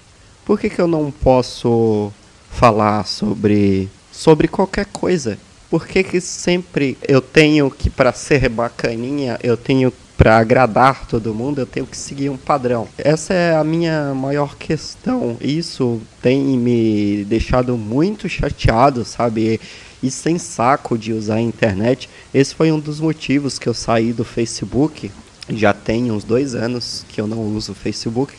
Por 0.44 0.58
que 0.58 0.70
que 0.70 0.80
eu 0.80 0.86
não 0.86 1.10
posso 1.10 2.12
falar 2.50 3.06
sobre 3.06 3.88
sobre 4.10 4.48
qualquer 4.48 4.86
coisa? 4.86 5.38
Por 5.70 5.86
que 5.86 6.02
que 6.02 6.20
sempre 6.20 6.98
eu 7.06 7.20
tenho 7.20 7.70
que 7.70 7.88
para 7.88 8.12
ser 8.12 8.48
bacaninha, 8.48 9.38
eu 9.42 9.56
tenho 9.56 9.92
para 10.16 10.38
agradar 10.38 11.06
todo 11.06 11.34
mundo, 11.34 11.60
eu 11.60 11.66
tenho 11.66 11.86
que 11.86 11.96
seguir 11.96 12.28
um 12.28 12.36
padrão. 12.36 12.86
Essa 12.96 13.34
é 13.34 13.56
a 13.56 13.64
minha 13.64 14.14
maior 14.14 14.54
questão. 14.56 15.36
Isso 15.40 16.00
tem 16.20 16.40
me 16.40 17.24
deixado 17.24 17.76
muito 17.76 18.28
chateado, 18.28 19.04
sabe? 19.04 19.60
E 20.02 20.10
sem 20.10 20.38
saco 20.38 20.98
de 20.98 21.12
usar 21.12 21.36
a 21.36 21.40
internet. 21.40 22.08
Esse 22.34 22.54
foi 22.54 22.72
um 22.72 22.80
dos 22.80 23.00
motivos 23.00 23.58
que 23.58 23.68
eu 23.68 23.74
saí 23.74 24.12
do 24.12 24.24
Facebook. 24.24 25.10
Já 25.48 25.72
tem 25.72 26.10
uns 26.10 26.24
dois 26.24 26.54
anos 26.54 27.04
que 27.08 27.20
eu 27.20 27.26
não 27.26 27.38
uso 27.38 27.72
o 27.72 27.74
Facebook. 27.74 28.34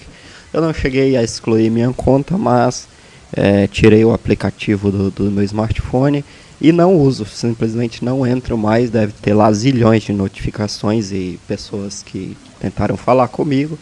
Eu 0.51 0.61
não 0.61 0.73
cheguei 0.73 1.15
a 1.15 1.23
excluir 1.23 1.69
minha 1.69 1.91
conta, 1.93 2.37
mas 2.37 2.87
é, 3.31 3.65
tirei 3.67 4.03
o 4.05 4.13
aplicativo 4.13 4.91
do, 4.91 5.09
do 5.09 5.31
meu 5.31 5.43
smartphone 5.43 6.23
e 6.61 6.71
não 6.71 6.95
uso, 6.95 7.25
simplesmente 7.25 8.05
não 8.05 8.25
entro 8.25 8.57
mais. 8.57 8.89
Deve 8.89 9.13
ter 9.13 9.33
lá 9.33 9.51
zilhões 9.51 10.03
de 10.03 10.13
notificações 10.13 11.11
e 11.11 11.39
pessoas 11.47 12.03
que 12.03 12.37
tentaram 12.59 12.95
falar 12.95 13.27
comigo. 13.27 13.77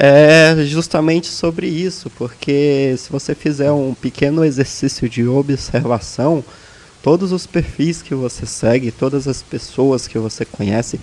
É 0.00 0.54
justamente 0.64 1.26
sobre 1.26 1.66
isso, 1.66 2.08
porque 2.10 2.94
se 2.96 3.10
você 3.10 3.34
fizer 3.34 3.72
um 3.72 3.92
pequeno 3.94 4.44
exercício 4.44 5.08
de 5.08 5.26
observação, 5.26 6.44
todos 7.08 7.32
os 7.32 7.46
perfis 7.46 8.02
que 8.02 8.14
você 8.14 8.44
segue, 8.44 8.90
todas 8.90 9.26
as 9.26 9.40
pessoas 9.40 10.06
que 10.06 10.18
você 10.18 10.44
conhece, 10.44 11.00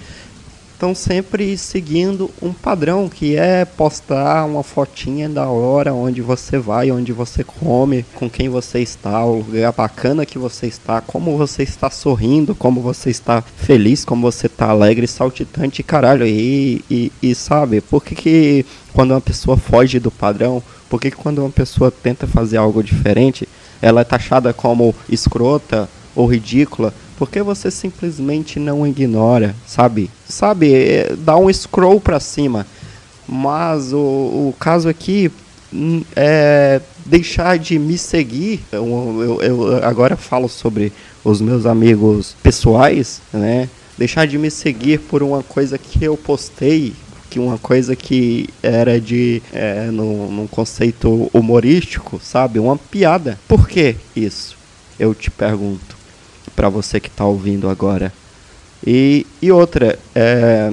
estão 0.72 0.94
sempre 0.94 1.58
seguindo 1.58 2.30
um 2.40 2.54
padrão 2.54 3.10
que 3.10 3.36
é 3.36 3.66
postar 3.66 4.46
uma 4.46 4.62
fotinha 4.62 5.28
da 5.28 5.48
hora 5.48 5.96
onde 5.96 6.22
você 6.22 6.60
vai, 6.60 6.92
onde 6.92 7.12
você 7.12 7.44
come, 7.44 8.06
com 8.14 8.30
quem 8.30 8.50
você 8.50 8.82
está, 8.82 9.26
o 9.26 9.38
lugar 9.38 9.74
bacana 9.74 10.28
que 10.28 10.38
você 10.38 10.68
está, 10.68 11.02
como 11.02 11.40
você 11.40 11.64
está 11.64 11.90
sorrindo, 11.90 12.54
como 12.54 12.82
você 12.82 13.10
está 13.10 13.42
feliz, 13.42 14.06
como 14.06 14.32
você 14.32 14.46
está 14.46 14.70
alegre, 14.70 15.08
saltitante, 15.08 15.82
caralho. 15.82 16.28
E, 16.28 16.86
e, 16.88 17.12
e 17.20 17.34
sabe, 17.34 17.82
por 17.82 18.04
que, 18.04 18.14
que 18.14 18.66
quando 18.94 19.10
uma 19.10 19.22
pessoa 19.22 19.58
foge 19.58 20.00
do 20.00 20.12
padrão, 20.12 20.62
por 20.88 21.02
que, 21.02 21.10
que 21.10 21.18
quando 21.18 21.40
uma 21.40 21.50
pessoa 21.50 21.90
tenta 21.90 22.28
fazer 22.28 22.58
algo 22.58 22.84
diferente, 22.84 23.50
ela 23.86 24.02
é 24.02 24.04
taxada 24.04 24.52
como 24.52 24.96
escrota 25.08 25.88
ou 26.16 26.26
ridícula? 26.26 26.92
Por 27.20 27.30
que 27.30 27.44
você 27.44 27.70
simplesmente 27.70 28.58
não 28.60 28.86
ignora, 28.86 29.56
sabe? 29.68 30.10
Sabe, 30.28 30.74
é, 30.74 31.16
dá 31.16 31.38
um 31.38 31.54
scroll 31.54 32.02
para 32.02 32.20
cima. 32.20 32.66
Mas 33.28 33.94
o, 33.94 33.98
o 33.98 34.56
caso 34.60 34.90
aqui 34.90 35.32
hum, 35.72 36.04
é 36.16 36.82
deixar 37.06 37.60
de 37.60 37.78
me 37.78 37.96
seguir. 37.96 38.60
Eu, 38.72 39.22
eu, 39.22 39.42
eu 39.44 39.86
agora 39.86 40.18
falo 40.18 40.50
sobre 40.50 40.92
os 41.24 41.40
meus 41.40 41.68
amigos 41.68 42.36
pessoais, 42.42 43.22
né? 43.32 43.70
Deixar 44.00 44.26
de 44.26 44.40
me 44.40 44.50
seguir 44.50 45.00
por 45.00 45.22
uma 45.22 45.44
coisa 45.44 45.78
que 45.78 46.04
eu 46.04 46.18
postei, 46.18 46.92
que 47.36 47.40
uma 47.40 47.58
coisa 47.58 47.98
que 47.98 48.48
era 48.64 48.98
de 48.98 49.42
é, 49.52 49.88
num, 49.92 50.32
num 50.32 50.48
conceito 50.48 51.30
humorístico, 51.34 52.18
sabe? 52.24 52.60
Uma 52.60 52.78
piada. 52.78 53.38
Por 53.46 53.68
que 53.68 53.98
isso? 54.16 54.56
Eu 54.98 55.14
te 55.14 55.30
pergunto 55.30 55.98
para 56.56 56.70
você 56.70 56.98
que 56.98 57.10
está 57.10 57.26
ouvindo 57.26 57.68
agora. 57.68 58.14
E, 58.88 59.28
e 59.42 59.52
outra, 59.52 60.00
é, 60.16 60.72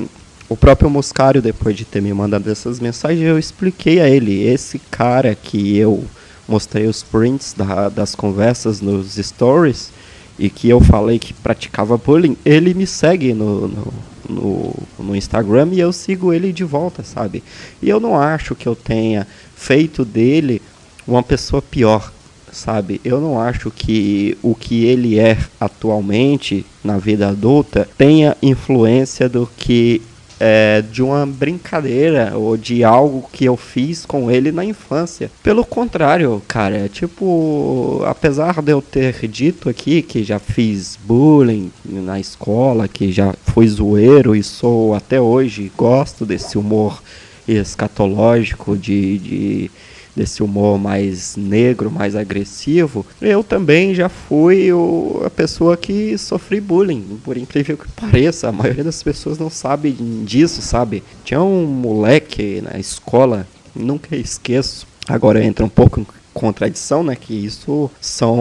o 0.49 0.57
próprio 0.57 0.89
Muscário, 0.89 1.43
depois 1.43 1.75
de 1.75 1.85
ter 1.85 2.01
me 2.01 2.15
mandado 2.15 2.49
essas 2.49 2.79
mensagens, 2.79 3.27
eu 3.27 3.41
expliquei 3.41 4.01
a 4.01 4.09
ele, 4.09 4.45
esse 4.45 4.79
cara 4.89 5.35
que 5.35 5.77
eu 5.77 6.05
mostrei 6.47 6.87
os 6.87 7.03
prints 7.03 7.55
da, 7.57 7.89
das 7.89 8.15
conversas 8.15 8.81
nos 8.81 9.17
stories 9.17 9.91
e 10.39 10.49
que 10.49 10.69
eu 10.69 10.81
falei 10.81 11.19
que 11.19 11.35
praticava 11.35 11.97
bullying, 11.97 12.37
ele 12.45 12.73
me 12.73 12.87
segue 12.87 13.33
no, 13.33 13.67
no, 13.67 13.93
no, 14.33 14.75
no 14.99 15.15
Instagram 15.15 15.69
e 15.73 15.81
eu 15.81 15.93
sigo 15.93 16.33
ele 16.33 16.53
de 16.53 16.65
volta, 16.65 17.03
sabe? 17.05 17.43
E 17.81 17.89
eu 17.89 18.01
não 18.01 18.19
acho 18.19 18.55
que 18.55 18.67
eu 18.67 18.75
tenha 18.75 19.27
feito 19.55 20.05
dele 20.05 20.61
uma 21.07 21.23
pessoa 21.23 21.63
pior 21.63 22.13
sabe? 22.53 23.01
Eu 23.03 23.21
não 23.21 23.41
acho 23.41 23.71
que 23.71 24.37
o 24.43 24.55
que 24.55 24.85
ele 24.85 25.19
é 25.19 25.39
atualmente 25.59 26.67
na 26.85 26.99
vida 26.99 27.29
adulta 27.29 27.89
tenha 27.97 28.37
influência 28.43 29.29
do 29.29 29.49
que 29.57 30.03
é, 30.45 30.83
de 30.83 31.05
uma 31.05 31.25
brincadeira 31.25 32.37
ou 32.37 32.57
de 32.57 32.83
algo 32.83 33.29
que 33.33 33.45
eu 33.45 33.57
fiz 33.57 34.05
com 34.05 34.29
ele 34.29 34.51
na 34.51 34.65
infância. 34.65 35.31
Pelo 35.41 35.65
contrário, 35.65 36.43
cara, 36.49 36.79
é 36.79 36.89
tipo, 36.89 38.03
apesar 38.05 38.61
de 38.61 38.73
eu 38.73 38.83
ter 38.83 39.29
dito 39.29 39.69
aqui 39.69 40.03
que 40.03 40.25
já 40.25 40.41
fiz 40.41 40.99
bullying 41.05 41.71
na 41.85 42.19
escola, 42.19 42.89
que 42.89 43.13
já 43.13 43.33
fui 43.45 43.69
zoeiro 43.69 44.35
e 44.35 44.43
sou 44.43 44.97
até 44.97 45.21
hoje, 45.21 45.71
gosto 45.77 46.27
desse 46.27 46.59
humor 46.59 47.01
escatológico 47.47 48.77
de, 48.77 49.19
de 49.19 49.71
desse 50.15 50.43
humor 50.43 50.79
mais 50.79 51.37
negro, 51.37 51.91
mais 51.91 52.15
agressivo, 52.15 53.05
eu 53.21 53.43
também 53.43 53.95
já 53.95 54.09
fui 54.09 54.73
o, 54.73 55.23
a 55.25 55.31
pessoa 55.31 55.77
que 55.77 56.17
sofri 56.19 56.61
bullying, 56.61 57.19
por 57.25 57.37
incrível 57.37 57.77
que 57.77 57.89
pareça. 57.99 58.49
A 58.49 58.53
maioria 58.53 58.85
das 58.85 59.03
pessoas 59.03 59.39
não 59.39 59.51
sabe 59.51 59.93
disso, 60.25 60.61
sabe? 60.63 61.03
Tinha 61.25 61.43
um 61.43 61.65
moleque 61.67 62.61
na 62.63 62.79
escola, 62.79 63.47
nunca 63.75 64.17
esqueço. 64.17 64.87
Agora 65.09 65.43
entra 65.43 65.65
um 65.65 65.69
pouco 65.69 66.01
em 66.01 66.07
contradição, 66.33 67.03
né? 67.03 67.17
Que 67.17 67.35
isso 67.35 67.91
são 68.01 68.37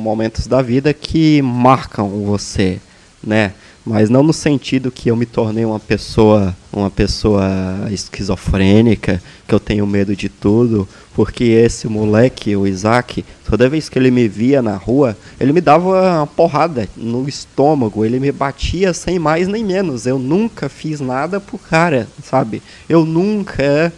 momentos 0.00 0.46
da 0.46 0.62
vida 0.62 0.94
que 0.94 1.42
marcam 1.42 2.08
você, 2.08 2.80
né? 3.22 3.52
mas 3.86 4.10
não 4.10 4.24
no 4.24 4.32
sentido 4.32 4.90
que 4.90 5.08
eu 5.08 5.14
me 5.14 5.24
tornei 5.24 5.64
uma 5.64 5.78
pessoa, 5.78 6.54
uma 6.72 6.90
pessoa 6.90 7.46
esquizofrênica, 7.88 9.22
que 9.46 9.54
eu 9.54 9.60
tenho 9.60 9.86
medo 9.86 10.16
de 10.16 10.28
tudo, 10.28 10.88
porque 11.16 11.44
esse 11.44 11.88
moleque, 11.88 12.54
o 12.54 12.66
Isaac, 12.66 13.24
toda 13.48 13.70
vez 13.70 13.88
que 13.88 13.98
ele 13.98 14.10
me 14.10 14.28
via 14.28 14.60
na 14.60 14.76
rua, 14.76 15.16
ele 15.40 15.50
me 15.50 15.62
dava 15.62 15.88
uma 15.88 16.26
porrada 16.26 16.86
no 16.94 17.26
estômago, 17.26 18.04
ele 18.04 18.20
me 18.20 18.30
batia 18.30 18.92
sem 18.92 19.18
mais 19.18 19.48
nem 19.48 19.64
menos. 19.64 20.04
Eu 20.04 20.18
nunca 20.18 20.68
fiz 20.68 21.00
nada 21.00 21.40
pro 21.40 21.56
cara, 21.56 22.06
sabe? 22.22 22.62
Eu 22.86 23.06
nunca 23.06 23.90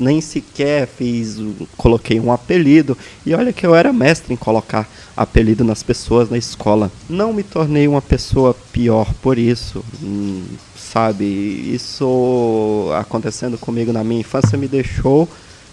nem 0.00 0.20
sequer 0.20 0.88
fiz, 0.88 1.38
coloquei 1.76 2.18
um 2.18 2.32
apelido. 2.32 2.98
E 3.24 3.32
olha 3.32 3.52
que 3.52 3.64
eu 3.64 3.72
era 3.72 3.92
mestre 3.92 4.34
em 4.34 4.36
colocar 4.36 4.88
apelido 5.16 5.62
nas 5.62 5.84
pessoas 5.84 6.28
na 6.28 6.36
escola. 6.36 6.90
Não 7.08 7.32
me 7.32 7.44
tornei 7.44 7.86
uma 7.86 8.02
pessoa 8.02 8.56
pior 8.72 9.14
por 9.22 9.38
isso, 9.38 9.84
hum, 10.02 10.42
sabe? 10.76 11.24
Isso 11.24 12.90
acontecendo 12.98 13.56
comigo 13.56 13.92
na 13.92 14.02
minha 14.02 14.22
infância 14.22 14.58
me 14.58 14.66
deixou 14.66 15.28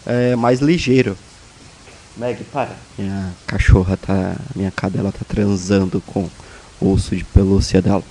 é, 0.06 0.36
mais 0.36 0.60
ligeiro. 0.60 1.18
Meg, 2.16 2.44
para. 2.46 2.76
Minha 2.98 3.34
cachorra 3.48 3.98
tá. 3.98 4.36
Minha 4.56 4.72
cadela 4.72 5.12
tá 5.12 5.26
transando 5.28 6.02
com 6.02 6.30
o 6.80 6.90
urso 6.90 7.16
de 7.16 7.24
pelúcia 7.24 7.82
dela. 7.82 8.04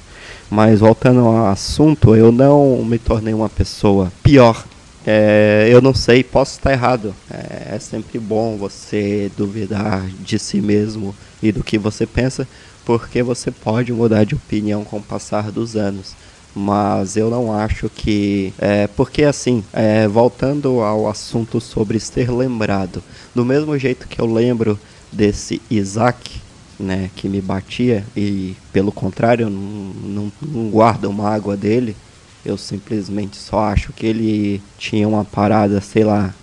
Mas 0.50 0.80
voltando 0.80 1.20
ao 1.20 1.46
assunto, 1.46 2.14
eu 2.14 2.32
não 2.32 2.84
me 2.84 2.98
tornei 2.98 3.32
uma 3.32 3.48
pessoa 3.48 4.12
pior. 4.22 4.64
É, 5.06 5.68
eu 5.70 5.80
não 5.80 5.94
sei, 5.94 6.22
posso 6.22 6.52
estar 6.52 6.72
errado. 6.72 7.14
É, 7.30 7.76
é 7.76 7.78
sempre 7.78 8.18
bom 8.18 8.56
você 8.56 9.30
duvidar 9.36 10.06
de 10.20 10.38
si 10.38 10.60
mesmo 10.60 11.14
e 11.42 11.50
do 11.50 11.64
que 11.64 11.78
você 11.78 12.06
pensa, 12.06 12.46
porque 12.84 13.22
você 13.22 13.50
pode 13.50 13.92
mudar 13.92 14.24
de 14.24 14.34
opinião 14.34 14.84
com 14.84 14.98
o 14.98 15.02
passar 15.02 15.50
dos 15.50 15.76
anos 15.76 16.14
mas 16.54 17.16
eu 17.16 17.30
não 17.30 17.52
acho 17.52 17.88
que. 17.88 18.52
É, 18.58 18.86
porque 18.86 19.24
assim, 19.24 19.64
é, 19.72 20.06
voltando 20.06 20.80
ao 20.80 21.08
assunto 21.08 21.60
sobre 21.60 21.98
ser 21.98 22.30
lembrado, 22.30 23.02
do 23.34 23.44
mesmo 23.44 23.76
jeito 23.78 24.06
que 24.06 24.20
eu 24.20 24.26
lembro 24.26 24.78
desse 25.10 25.60
Isaac, 25.70 26.40
né, 26.78 27.10
que 27.16 27.28
me 27.28 27.40
batia, 27.40 28.04
e 28.16 28.56
pelo 28.72 28.92
contrário, 28.92 29.48
não, 29.48 29.92
não, 30.04 30.32
não 30.42 30.70
guardo 30.70 31.12
mágoa 31.12 31.56
dele, 31.56 31.96
eu 32.44 32.58
simplesmente 32.58 33.36
só 33.36 33.60
acho 33.66 33.92
que 33.92 34.06
ele 34.06 34.60
tinha 34.78 35.06
uma 35.08 35.24
parada, 35.24 35.80
sei 35.80 36.04
lá, 36.04 36.34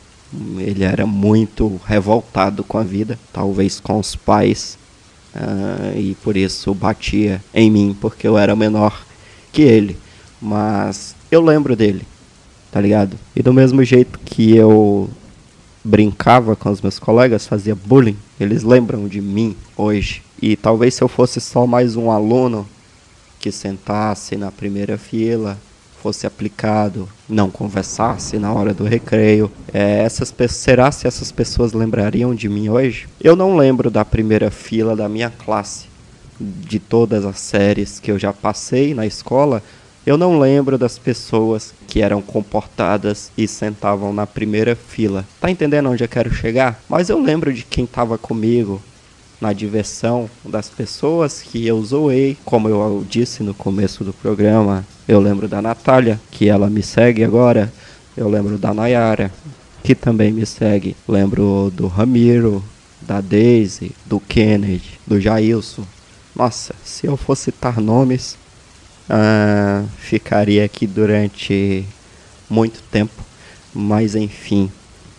ele 0.57 0.83
era 0.83 1.05
muito 1.05 1.79
revoltado 1.85 2.63
com 2.63 2.77
a 2.77 2.83
vida, 2.83 3.19
talvez 3.33 3.79
com 3.79 3.99
os 3.99 4.15
pais, 4.15 4.77
uh, 5.35 5.97
e 5.97 6.15
por 6.23 6.37
isso 6.37 6.73
batia 6.73 7.43
em 7.53 7.69
mim, 7.69 7.97
porque 7.99 8.27
eu 8.27 8.37
era 8.37 8.55
menor 8.55 9.08
que 9.59 9.63
ele. 9.63 9.97
Mas 10.41 11.15
eu 11.29 11.41
lembro 11.41 11.75
dele, 11.75 12.03
tá 12.71 12.79
ligado? 12.79 13.17
E 13.35 13.43
do 13.43 13.53
mesmo 13.53 13.83
jeito 13.83 14.17
que 14.19 14.55
eu 14.55 15.09
brincava 15.83 16.55
com 16.55 16.69
os 16.69 16.81
meus 16.81 16.97
colegas, 16.97 17.45
fazia 17.45 17.75
bullying, 17.75 18.17
eles 18.39 18.63
lembram 18.63 19.07
de 19.07 19.19
mim 19.19 19.55
hoje. 19.75 20.21
E 20.41 20.55
talvez 20.55 20.93
se 20.93 21.01
eu 21.01 21.09
fosse 21.09 21.41
só 21.41 21.67
mais 21.67 21.97
um 21.97 22.09
aluno 22.09 22.65
que 23.37 23.51
sentasse 23.51 24.37
na 24.37 24.49
primeira 24.49 24.97
fila, 24.97 25.57
fosse 26.01 26.25
aplicado, 26.25 27.09
não 27.27 27.51
conversasse 27.51 28.39
na 28.39 28.53
hora 28.53 28.73
do 28.73 28.85
recreio, 28.85 29.51
é, 29.73 29.99
essas 30.03 30.33
será 30.49 30.89
se 30.89 31.05
essas 31.05 31.33
pessoas 31.33 31.73
lembrariam 31.73 32.33
de 32.33 32.47
mim 32.47 32.69
hoje? 32.69 33.09
Eu 33.19 33.35
não 33.35 33.57
lembro 33.57 33.91
da 33.91 34.05
primeira 34.05 34.49
fila 34.49 34.95
da 34.95 35.09
minha 35.09 35.29
classe, 35.29 35.88
de 36.39 36.79
todas 36.79 37.25
as 37.25 37.39
séries 37.39 37.99
que 37.99 38.11
eu 38.11 38.17
já 38.17 38.31
passei 38.31 38.93
na 38.93 39.05
escola, 39.05 39.61
eu 40.05 40.17
não 40.17 40.39
lembro 40.39 40.77
das 40.77 40.97
pessoas 40.97 41.73
que 41.87 42.01
eram 42.01 42.21
comportadas 42.21 43.31
e 43.37 43.47
sentavam 43.47 44.13
na 44.13 44.25
primeira 44.25 44.75
fila. 44.75 45.25
Tá 45.39 45.51
entendendo 45.51 45.89
onde 45.89 46.03
eu 46.03 46.07
quero 46.07 46.33
chegar? 46.33 46.81
Mas 46.87 47.09
eu 47.09 47.21
lembro 47.21 47.53
de 47.53 47.63
quem 47.63 47.83
estava 47.83 48.17
comigo 48.17 48.81
na 49.39 49.53
diversão, 49.53 50.29
das 50.43 50.69
pessoas 50.69 51.41
que 51.41 51.65
eu 51.65 51.81
zoei, 51.83 52.37
como 52.43 52.67
eu 52.67 53.05
disse 53.09 53.43
no 53.43 53.53
começo 53.53 54.03
do 54.03 54.11
programa. 54.11 54.85
Eu 55.07 55.19
lembro 55.19 55.47
da 55.47 55.61
Natália, 55.61 56.19
que 56.31 56.49
ela 56.49 56.69
me 56.69 56.81
segue 56.81 57.23
agora. 57.23 57.71
Eu 58.17 58.27
lembro 58.27 58.57
da 58.57 58.73
Nayara, 58.73 59.31
que 59.83 59.95
também 59.95 60.31
me 60.31 60.45
segue. 60.45 60.95
Lembro 61.07 61.71
do 61.73 61.87
Ramiro, 61.87 62.63
da 63.01 63.21
Daisy, 63.21 63.91
do 64.05 64.19
Kennedy, 64.19 64.99
do 65.07 65.19
Jailson. 65.21 65.83
Nossa, 66.39 66.73
se 66.85 67.05
eu 67.05 67.17
fosse 67.17 67.51
citar 67.51 67.81
nomes, 67.81 68.37
uh, 69.09 69.85
ficaria 69.97 70.63
aqui 70.63 70.87
durante 70.87 71.83
muito 72.49 72.81
tempo, 72.89 73.25
mas 73.73 74.15
enfim, 74.15 74.71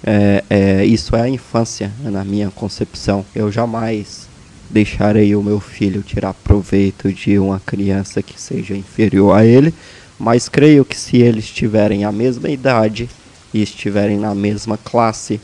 é, 0.02 0.42
é, 0.48 0.84
isso 0.86 1.14
é 1.14 1.20
a 1.20 1.28
infância 1.28 1.92
na 2.02 2.24
minha 2.24 2.50
concepção. 2.50 3.22
Eu 3.34 3.52
jamais 3.52 4.28
deixarei 4.70 5.36
o 5.36 5.42
meu 5.42 5.60
filho 5.60 6.02
tirar 6.02 6.32
proveito 6.32 7.12
de 7.12 7.38
uma 7.38 7.60
criança 7.60 8.22
que 8.22 8.40
seja 8.40 8.74
inferior 8.74 9.36
a 9.36 9.44
ele, 9.44 9.74
mas 10.18 10.48
creio 10.48 10.86
que 10.86 10.96
se 10.96 11.18
eles 11.18 11.50
tiverem 11.50 12.02
a 12.02 12.10
mesma 12.10 12.48
idade 12.48 13.10
e 13.52 13.60
estiverem 13.60 14.16
na 14.16 14.34
mesma 14.34 14.78
classe, 14.78 15.38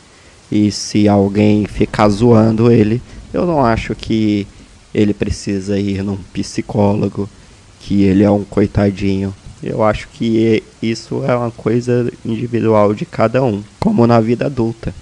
e 0.51 0.73
se 0.73 1.07
alguém 1.07 1.67
ficar 1.67 2.09
zoando 2.09 2.73
ele, 2.73 3.03
eu 3.31 3.45
não 3.45 3.63
acho 3.63 3.95
que 3.95 4.47
ele 4.97 5.13
precisa 5.13 5.79
ir 5.79 6.03
num 6.03 6.17
psicólogo 6.33 7.29
que 7.81 8.05
ele 8.05 8.25
é 8.25 8.31
um 8.31 8.43
coitadinho. 8.43 9.35
Eu 9.63 9.83
acho 9.83 10.09
que 10.09 10.63
isso 10.83 11.23
é 11.23 11.37
uma 11.37 11.51
coisa 11.51 12.11
individual 12.25 12.95
de 12.95 13.05
cada 13.05 13.45
um, 13.45 13.63
como 13.79 14.07
na 14.07 14.19
vida 14.21 14.47
adulta. 14.47 14.95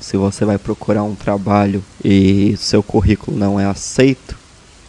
Se 0.00 0.16
você 0.16 0.44
vai 0.44 0.58
procurar 0.58 1.04
um 1.04 1.14
trabalho 1.14 1.84
e 2.04 2.56
seu 2.56 2.82
currículo 2.82 3.38
não 3.38 3.60
é 3.60 3.64
aceito, 3.64 4.36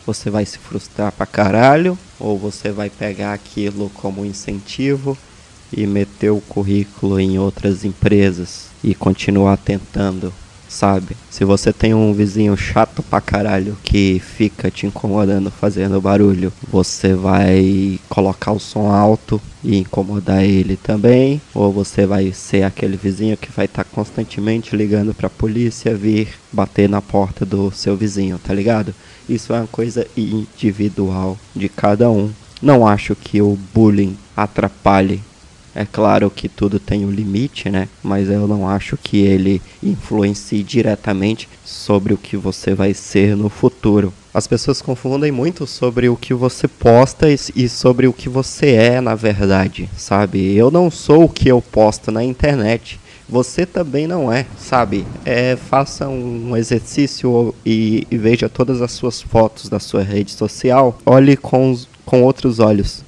você 0.04 0.32
vai 0.32 0.48
se 0.48 0.58
frustrar 0.58 1.12
pra 1.12 1.28
caralho, 1.28 1.96
ou 2.20 2.36
você 2.36 2.72
vai 2.72 2.90
pegar 2.90 3.34
aquilo 3.34 3.92
como 3.94 4.26
incentivo 4.26 5.16
e 5.72 5.86
meter 5.86 6.32
o 6.32 6.42
currículo 6.42 7.20
em 7.20 7.38
outras 7.38 7.86
empresas 7.86 8.70
e 8.84 8.96
continuar 8.96 9.58
tentando 9.58 10.34
sabe? 10.74 11.16
Se 11.30 11.46
você 11.46 11.72
tem 11.72 11.94
um 11.94 12.14
vizinho 12.14 12.58
chato 12.58 13.04
pra 13.04 13.22
caralho 13.22 13.78
que 13.84 14.20
fica 14.20 14.72
te 14.72 14.86
incomodando 14.88 15.52
fazendo 15.52 16.02
barulho, 16.02 16.52
você 16.70 17.14
vai 17.14 18.00
colocar 18.10 18.52
o 18.52 18.60
som 18.60 18.92
alto 18.92 19.40
e 19.64 19.78
incomodar 19.78 20.44
ele 20.44 20.76
também, 20.76 21.40
ou 21.54 21.72
você 21.72 22.06
vai 22.06 22.34
ser 22.34 22.64
aquele 22.64 22.98
vizinho 22.98 23.38
que 23.38 23.52
vai 23.52 23.66
estar 23.66 23.84
tá 23.84 23.90
constantemente 23.94 24.76
ligando 24.76 25.14
pra 25.14 25.30
polícia 25.30 25.96
vir 25.96 26.28
bater 26.52 26.90
na 26.90 27.02
porta 27.02 27.46
do 27.46 27.72
seu 27.72 27.96
vizinho, 27.96 28.40
tá 28.40 28.54
ligado? 28.54 28.94
Isso 29.30 29.54
é 29.54 29.58
uma 29.58 29.68
coisa 29.68 30.06
individual 30.18 31.38
de 31.56 31.70
cada 31.70 32.10
um. 32.10 32.32
Não 32.62 32.86
acho 32.86 33.16
que 33.16 33.42
o 33.42 33.58
bullying 33.74 34.18
atrapalhe 34.36 35.22
é 35.76 35.86
claro 35.86 36.30
que 36.30 36.48
tudo 36.48 36.80
tem 36.80 37.06
um 37.06 37.10
limite, 37.10 37.70
né? 37.70 37.88
Mas 38.04 38.30
eu 38.30 38.48
não 38.48 38.70
acho 38.70 38.96
que 38.96 39.18
ele 39.18 39.62
influencie 39.82 40.62
diretamente 40.62 41.50
sobre 41.66 42.14
o 42.14 42.18
que 42.18 42.38
você 42.38 42.76
vai 42.76 42.94
ser 42.94 43.36
no 43.36 43.50
futuro. 43.50 44.14
As 44.34 44.48
pessoas 44.48 44.82
confundem 44.82 45.32
muito 45.32 45.66
sobre 45.66 46.10
o 46.10 46.16
que 46.16 46.34
você 46.34 46.68
posta 46.68 47.28
e 47.30 47.70
sobre 47.70 48.08
o 48.08 48.14
que 48.14 48.30
você 48.30 48.72
é, 48.72 49.02
na 49.02 49.16
verdade, 49.16 49.90
sabe? 49.98 50.56
Eu 50.56 50.72
não 50.72 50.90
sou 50.90 51.26
o 51.26 51.30
que 51.30 51.50
eu 51.50 51.62
posto 51.62 52.12
na 52.12 52.24
internet. 52.24 53.00
Você 53.30 53.66
também 53.66 54.06
não 54.06 54.32
é, 54.32 54.46
sabe? 54.58 55.06
É, 55.24 55.56
faça 55.56 56.08
um 56.08 56.56
exercício 56.58 57.54
e, 57.66 58.08
e 58.12 58.18
veja 58.18 58.50
todas 58.50 58.82
as 58.82 58.92
suas 58.92 59.22
fotos 59.22 59.70
da 59.70 59.80
sua 59.80 60.04
rede 60.04 60.32
social. 60.32 61.00
Olhe 61.06 61.38
com, 61.38 61.76
com 62.06 62.22
outros 62.22 62.60
olhos 62.60 63.03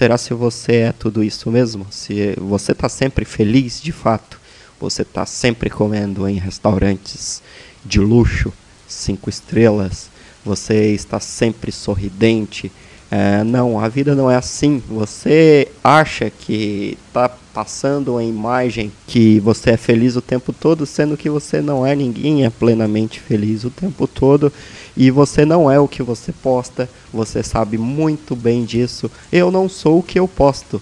Será 0.00 0.16
se 0.16 0.32
você 0.32 0.76
é 0.76 0.92
tudo 0.92 1.22
isso 1.22 1.50
mesmo? 1.50 1.86
Se 1.90 2.34
você 2.38 2.72
está 2.72 2.88
sempre 2.88 3.22
feliz 3.26 3.82
de 3.82 3.92
fato? 3.92 4.40
Você 4.80 5.02
está 5.02 5.26
sempre 5.26 5.68
comendo 5.68 6.26
em 6.26 6.38
restaurantes 6.38 7.42
de 7.84 8.00
luxo, 8.00 8.50
cinco 8.88 9.28
estrelas? 9.28 10.08
Você 10.42 10.94
está 10.94 11.20
sempre 11.20 11.70
sorridente? 11.70 12.72
É, 13.10 13.42
não, 13.42 13.80
a 13.80 13.88
vida 13.88 14.14
não 14.14 14.30
é 14.30 14.36
assim. 14.36 14.80
Você 14.88 15.68
acha 15.82 16.30
que 16.30 16.96
está 17.08 17.28
passando 17.52 18.16
a 18.16 18.22
imagem 18.22 18.92
que 19.06 19.40
você 19.40 19.70
é 19.70 19.76
feliz 19.76 20.14
o 20.14 20.22
tempo 20.22 20.52
todo, 20.52 20.86
sendo 20.86 21.16
que 21.16 21.28
você 21.28 21.60
não 21.60 21.84
é, 21.84 21.96
ninguém 21.96 22.44
é 22.44 22.50
plenamente 22.50 23.18
feliz 23.18 23.64
o 23.64 23.70
tempo 23.70 24.06
todo 24.06 24.52
e 24.96 25.10
você 25.10 25.44
não 25.44 25.70
é 25.70 25.78
o 25.78 25.88
que 25.88 26.02
você 26.02 26.32
posta, 26.32 26.88
você 27.12 27.42
sabe 27.42 27.76
muito 27.76 28.36
bem 28.36 28.64
disso. 28.64 29.10
Eu 29.32 29.50
não 29.50 29.68
sou 29.68 29.98
o 29.98 30.02
que 30.02 30.18
eu 30.18 30.28
posto. 30.28 30.80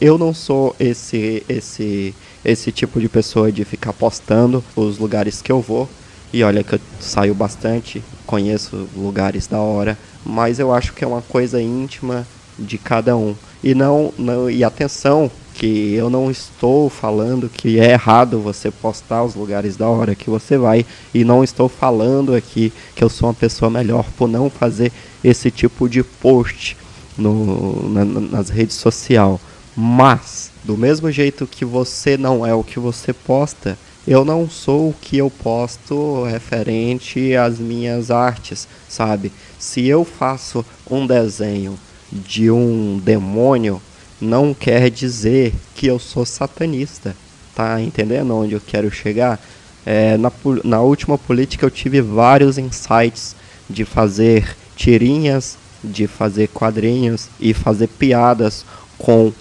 Eu 0.00 0.18
não 0.18 0.34
sou 0.34 0.74
esse 0.80 1.44
esse 1.48 2.14
esse 2.44 2.72
tipo 2.72 3.00
de 3.00 3.08
pessoa 3.08 3.52
de 3.52 3.64
ficar 3.64 3.92
postando 3.92 4.64
os 4.74 4.98
lugares 4.98 5.40
que 5.40 5.52
eu 5.52 5.60
vou. 5.60 5.88
E 6.32 6.42
olha 6.42 6.64
que 6.64 6.74
eu 6.74 6.80
saio 6.98 7.34
bastante, 7.34 8.02
conheço 8.26 8.88
lugares 8.96 9.46
da 9.46 9.60
hora, 9.60 9.98
mas 10.24 10.58
eu 10.58 10.72
acho 10.72 10.92
que 10.92 11.04
é 11.04 11.06
uma 11.06 11.22
coisa 11.22 11.60
íntima 11.60 12.26
de 12.58 12.78
cada 12.78 13.16
um. 13.16 13.34
E 13.62 13.74
não, 13.74 14.12
não 14.18 14.50
e 14.50 14.64
atenção, 14.64 15.30
que 15.54 15.94
eu 15.94 16.08
não 16.08 16.30
estou 16.30 16.88
falando 16.88 17.48
que 17.48 17.78
é 17.78 17.92
errado 17.92 18.40
você 18.40 18.70
postar 18.70 19.22
os 19.22 19.34
lugares 19.34 19.76
da 19.76 19.88
hora 19.88 20.14
que 20.14 20.30
você 20.30 20.56
vai 20.56 20.84
e 21.12 21.24
não 21.24 21.44
estou 21.44 21.68
falando 21.68 22.34
aqui 22.34 22.72
que 22.94 23.04
eu 23.04 23.08
sou 23.08 23.28
uma 23.28 23.34
pessoa 23.34 23.70
melhor 23.70 24.06
por 24.16 24.28
não 24.28 24.48
fazer 24.48 24.90
esse 25.22 25.50
tipo 25.50 25.88
de 25.88 26.02
post 26.02 26.76
no, 27.16 27.88
na, 27.90 28.04
nas 28.04 28.48
redes 28.48 28.76
sociais. 28.76 29.38
Mas 29.76 30.50
Do 30.64 30.76
mesmo 30.76 31.10
jeito 31.10 31.46
que 31.46 31.64
você 31.64 32.16
não 32.16 32.46
é 32.46 32.54
o 32.54 32.62
que 32.62 32.78
você 32.78 33.12
posta, 33.12 33.76
eu 34.06 34.24
não 34.24 34.48
sou 34.48 34.90
o 34.90 34.94
que 35.00 35.18
eu 35.18 35.28
posto 35.28 36.22
referente 36.24 37.34
às 37.34 37.58
minhas 37.58 38.12
artes, 38.12 38.68
sabe? 38.88 39.32
Se 39.62 39.86
eu 39.86 40.04
faço 40.04 40.64
um 40.90 41.06
desenho 41.06 41.78
de 42.10 42.50
um 42.50 42.98
demônio, 42.98 43.80
não 44.20 44.52
quer 44.52 44.90
dizer 44.90 45.54
que 45.72 45.86
eu 45.86 46.00
sou 46.00 46.26
satanista. 46.26 47.14
Tá 47.54 47.80
entendendo 47.80 48.34
onde 48.34 48.54
eu 48.54 48.60
quero 48.60 48.90
chegar? 48.90 49.40
É, 49.86 50.16
na, 50.16 50.32
na 50.64 50.80
última 50.80 51.16
política 51.16 51.64
eu 51.64 51.70
tive 51.70 52.00
vários 52.00 52.58
insights 52.58 53.36
de 53.70 53.84
fazer 53.84 54.56
tirinhas, 54.74 55.56
de 55.82 56.08
fazer 56.08 56.48
quadrinhos 56.48 57.28
e 57.38 57.54
fazer 57.54 57.86
piadas 57.86 58.64
com 58.98 59.32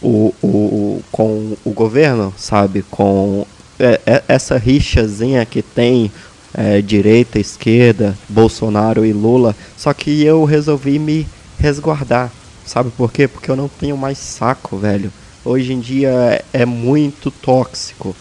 o, 0.00 0.34
o, 0.42 1.02
com 1.12 1.54
o 1.62 1.70
governo, 1.70 2.32
sabe? 2.38 2.82
Com 2.90 3.46
é, 3.78 4.00
é, 4.06 4.24
essa 4.26 4.56
rixazinha 4.56 5.44
que 5.44 5.60
tem 5.60 6.10
é, 6.56 6.80
direita, 6.80 7.38
esquerda, 7.38 8.16
Bolsonaro 8.28 9.04
e 9.04 9.12
Lula. 9.12 9.54
Só 9.76 9.92
que 9.92 10.24
eu 10.24 10.44
resolvi 10.44 10.98
me 10.98 11.26
resguardar. 11.58 12.32
Sabe 12.64 12.90
por 12.96 13.12
quê? 13.12 13.28
Porque 13.28 13.50
eu 13.50 13.56
não 13.56 13.68
tenho 13.68 13.96
mais 13.96 14.16
saco, 14.16 14.78
velho. 14.78 15.12
Hoje 15.44 15.72
em 15.74 15.78
dia 15.78 16.08
é, 16.52 16.62
é 16.62 16.66
muito 16.66 17.30
tóxico. 17.30 18.16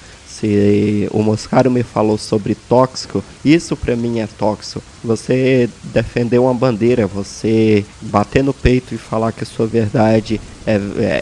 O 1.11 1.23
Moscaro 1.23 1.71
me 1.71 1.83
falou 1.83 2.17
sobre 2.17 2.55
tóxico, 2.55 3.23
isso 3.43 3.75
para 3.75 3.95
mim 3.95 4.19
é 4.19 4.27
tóxico. 4.27 4.83
Você 5.03 5.69
defender 5.83 6.39
uma 6.39 6.53
bandeira, 6.53 7.07
você 7.07 7.85
bater 8.01 8.43
no 8.43 8.53
peito 8.53 8.93
e 8.93 8.97
falar 8.97 9.31
que 9.31 9.43
a 9.43 9.47
sua 9.47 9.67
verdade 9.67 10.41
é, 10.65 10.75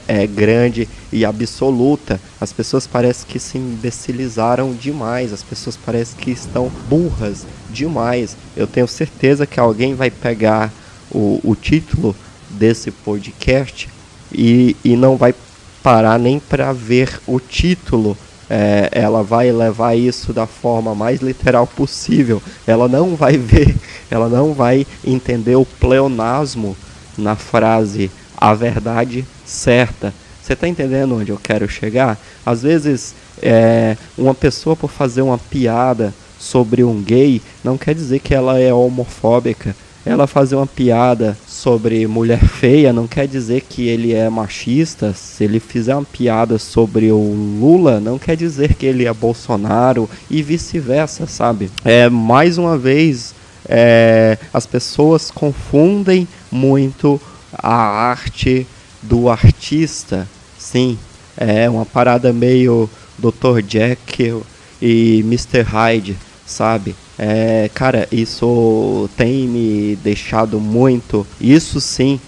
é, 0.07 0.21
é 0.23 0.27
grande 0.27 0.87
e 1.11 1.25
absoluta. 1.25 2.19
As 2.39 2.53
pessoas 2.53 2.87
parecem 2.87 3.25
que 3.27 3.39
se 3.39 3.57
imbecilizaram 3.57 4.73
demais, 4.73 5.33
as 5.33 5.43
pessoas 5.43 5.77
parecem 5.77 6.17
que 6.17 6.31
estão 6.31 6.71
burras 6.89 7.45
demais. 7.69 8.37
Eu 8.55 8.67
tenho 8.67 8.87
certeza 8.87 9.45
que 9.45 9.59
alguém 9.59 9.95
vai 9.95 10.09
pegar 10.09 10.71
o, 11.11 11.39
o 11.43 11.55
título 11.55 12.15
desse 12.49 12.91
podcast 12.91 13.89
e, 14.31 14.75
e 14.83 14.95
não 14.95 15.17
vai 15.17 15.33
parar 15.81 16.17
nem 16.17 16.39
para 16.39 16.71
ver 16.71 17.19
o 17.27 17.39
título 17.39 18.17
é, 18.55 18.87
ela 18.91 19.23
vai 19.23 19.51
levar 19.51 19.95
isso 19.95 20.31
da 20.31 20.45
forma 20.45 20.93
mais 20.93 21.21
literal 21.21 21.65
possível. 21.65 22.39
Ela 22.67 22.87
não 22.87 23.15
vai 23.15 23.35
ver, 23.35 23.75
ela 24.11 24.29
não 24.29 24.53
vai 24.53 24.85
entender 25.03 25.55
o 25.55 25.65
pleonasmo 25.65 26.77
na 27.17 27.35
frase 27.35 28.11
a 28.37 28.53
verdade 28.53 29.25
certa. 29.43 30.13
Você 30.39 30.53
está 30.53 30.67
entendendo 30.67 31.15
onde 31.15 31.31
eu 31.31 31.39
quero 31.41 31.67
chegar? 31.67 32.15
Às 32.45 32.61
vezes, 32.61 33.15
é, 33.41 33.97
uma 34.15 34.35
pessoa 34.35 34.75
por 34.75 34.91
fazer 34.91 35.23
uma 35.23 35.39
piada 35.39 36.13
sobre 36.37 36.83
um 36.83 37.01
gay 37.01 37.41
não 37.63 37.75
quer 37.75 37.95
dizer 37.95 38.19
que 38.19 38.35
ela 38.35 38.59
é 38.59 38.71
homofóbica. 38.71 39.75
Ela 40.05 40.27
fazer 40.27 40.55
uma 40.55 40.67
piada 40.67 41.37
sobre 41.47 42.05
mulher 42.07 42.43
feia 42.43 42.91
não 42.91 43.07
quer 43.07 43.25
dizer 43.25 43.61
que 43.61 43.87
ele 43.87 44.13
é 44.13 44.29
machista. 44.29 45.13
Se 45.13 45.45
ele 45.45 45.59
fizer 45.59 45.95
uma 45.95 46.03
piada 46.03 46.59
sobre 46.59 47.09
o 47.11 47.57
Lula, 47.59 48.01
não 48.01 48.19
quer 48.19 48.35
dizer 48.35 48.73
que 48.73 48.85
ele 48.85 49.05
é 49.05 49.13
Bolsonaro 49.13 50.09
e 50.29 50.43
vice-versa, 50.43 51.25
sabe? 51.25 51.71
É 51.85 52.09
mais 52.09 52.57
uma 52.57 52.77
vez 52.77 53.33
é, 53.65 54.37
as 54.53 54.65
pessoas 54.65 55.31
confundem 55.31 56.27
muito 56.51 57.19
a 57.53 57.73
arte 57.73 58.67
do 59.01 59.29
artista. 59.29 60.27
Sim, 60.57 60.97
é 61.37 61.69
uma 61.69 61.85
parada 61.85 62.33
meio 62.33 62.89
Dr. 63.17 63.61
Jekyll 63.65 64.43
e 64.81 65.19
Mr. 65.19 65.61
Hyde, 65.61 66.17
sabe? 66.45 66.95
É, 67.17 67.69
cara, 67.73 68.07
isso 68.11 69.09
tem 69.15 69.47
me 69.47 69.95
deixado 69.97 70.59
muito. 70.59 71.25
Isso 71.39 71.79
sim 71.79 72.19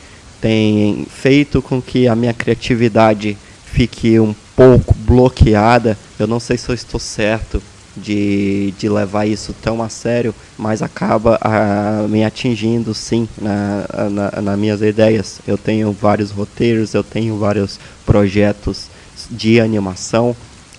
tem 0.42 1.06
feito 1.10 1.62
com 1.62 1.82
que 1.82 2.08
a 2.08 2.16
minha 2.16 2.34
criatividade 2.34 3.38
fique 3.66 4.20
um 4.20 4.36
pouco 4.56 4.94
bloqueada. 4.94 5.98
Eu 6.20 6.28
não 6.28 6.40
sei 6.40 6.58
se 6.58 6.70
eu 6.70 6.76
estou 6.76 7.00
certo 7.00 7.62
de, 7.98 8.74
de 8.78 8.90
levar 8.90 9.26
isso 9.26 9.56
tão 9.62 9.82
a 9.82 9.90
sério, 9.90 10.36
mas 10.58 10.82
acaba 10.82 11.40
a, 11.42 12.06
me 12.08 12.24
atingindo 12.24 12.94
sim 12.94 13.28
na, 13.42 13.86
na, 14.10 14.42
nas 14.42 14.60
minhas 14.60 14.82
ideias. 14.82 15.40
Eu 15.48 15.58
tenho 15.58 15.92
vários 15.92 16.30
roteiros, 16.30 16.94
eu 16.94 17.04
tenho 17.04 17.38
vários 17.38 17.80
projetos 18.06 18.88
de 19.32 19.60
animação 19.60 20.36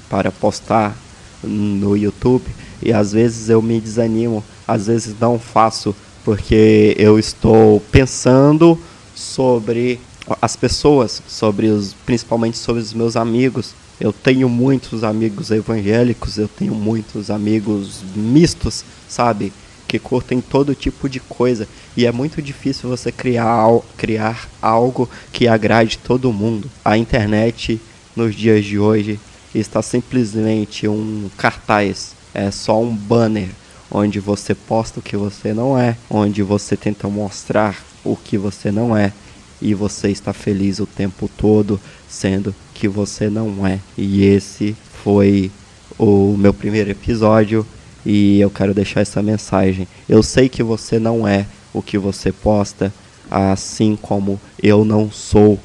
para 0.09 0.31
postar 0.31 0.97
no 1.43 1.97
YouTube 1.97 2.45
e 2.83 2.93
às 2.93 3.13
vezes 3.13 3.49
eu 3.49 3.63
me 3.63 3.81
desanimo, 3.81 4.45
às 4.67 4.87
vezes 4.87 5.15
não 5.19 5.39
faço 5.39 5.95
porque 6.25 6.97
eu 6.99 7.21
estou 7.21 7.81
pensando 7.93 8.77
sobre 9.15 10.01
as 10.43 10.57
pessoas, 10.57 11.23
sobre 11.29 11.69
os, 11.69 11.95
principalmente 12.05 12.59
sobre 12.59 12.83
os 12.83 12.93
meus 12.93 13.15
amigos. 13.15 13.75
Eu 14.01 14.13
tenho 14.13 14.49
muitos 14.49 15.05
amigos 15.05 15.53
evangélicos, 15.53 16.37
eu 16.37 16.49
tenho 16.49 16.75
muitos 16.75 17.31
amigos 17.31 18.03
mistos, 18.15 18.85
sabe? 19.09 19.53
Que 19.87 20.01
curtem 20.01 20.41
todo 20.41 20.75
tipo 20.75 21.09
de 21.09 21.21
coisa. 21.21 21.69
E 21.97 22.05
é 22.05 22.11
muito 22.11 22.43
difícil 22.43 22.91
você 22.91 23.13
criar, 23.13 23.69
criar 23.97 24.49
algo 24.61 25.09
que 25.33 25.47
agrade 25.47 25.97
todo 25.99 26.33
mundo. 26.33 26.69
A 26.85 26.99
internet, 26.99 27.81
nos 28.17 28.35
dias 28.35 28.65
de 28.65 28.81
hoje, 28.81 29.21
está 29.55 29.81
simplesmente 29.81 30.89
um 30.89 31.31
cartaz 31.37 32.16
é 32.37 32.51
só 32.51 32.81
um 32.81 32.95
banner 32.95 33.49
onde 33.91 34.21
você 34.21 34.55
posta 34.55 35.01
o 35.01 35.03
que 35.03 35.17
você 35.17 35.55
não 35.55 35.79
é, 35.79 35.97
onde 36.11 36.43
você 36.43 36.77
tenta 36.77 37.09
mostrar 37.09 37.83
o 38.05 38.15
que 38.15 38.37
você 38.37 38.71
não 38.71 38.97
é 38.97 39.13
e 39.61 39.73
você 39.73 40.11
está 40.11 40.35
feliz 40.35 40.79
o 40.79 40.87
tempo 40.87 41.31
todo 41.35 41.81
sendo 42.07 42.55
que 42.75 42.87
você 42.87 43.31
não 43.31 43.67
é. 43.67 43.81
E 43.97 44.23
esse 44.25 44.77
foi 45.03 45.51
o 45.99 46.37
meu 46.37 46.53
primeiro 46.53 46.91
episódio 46.91 47.67
e 48.05 48.39
eu 48.39 48.51
quero 48.51 48.75
deixar 48.75 49.01
essa 49.01 49.23
mensagem. 49.23 49.89
Eu 50.07 50.23
sei 50.23 50.49
que 50.49 50.63
você 50.63 50.99
não 50.99 51.27
é 51.27 51.47
o 51.73 51.81
que 51.81 51.97
você 51.97 52.31
posta, 52.31 52.93
assim 53.31 53.97
como 54.01 54.39
eu 54.63 54.85
não 54.85 55.11
sou 55.11 55.59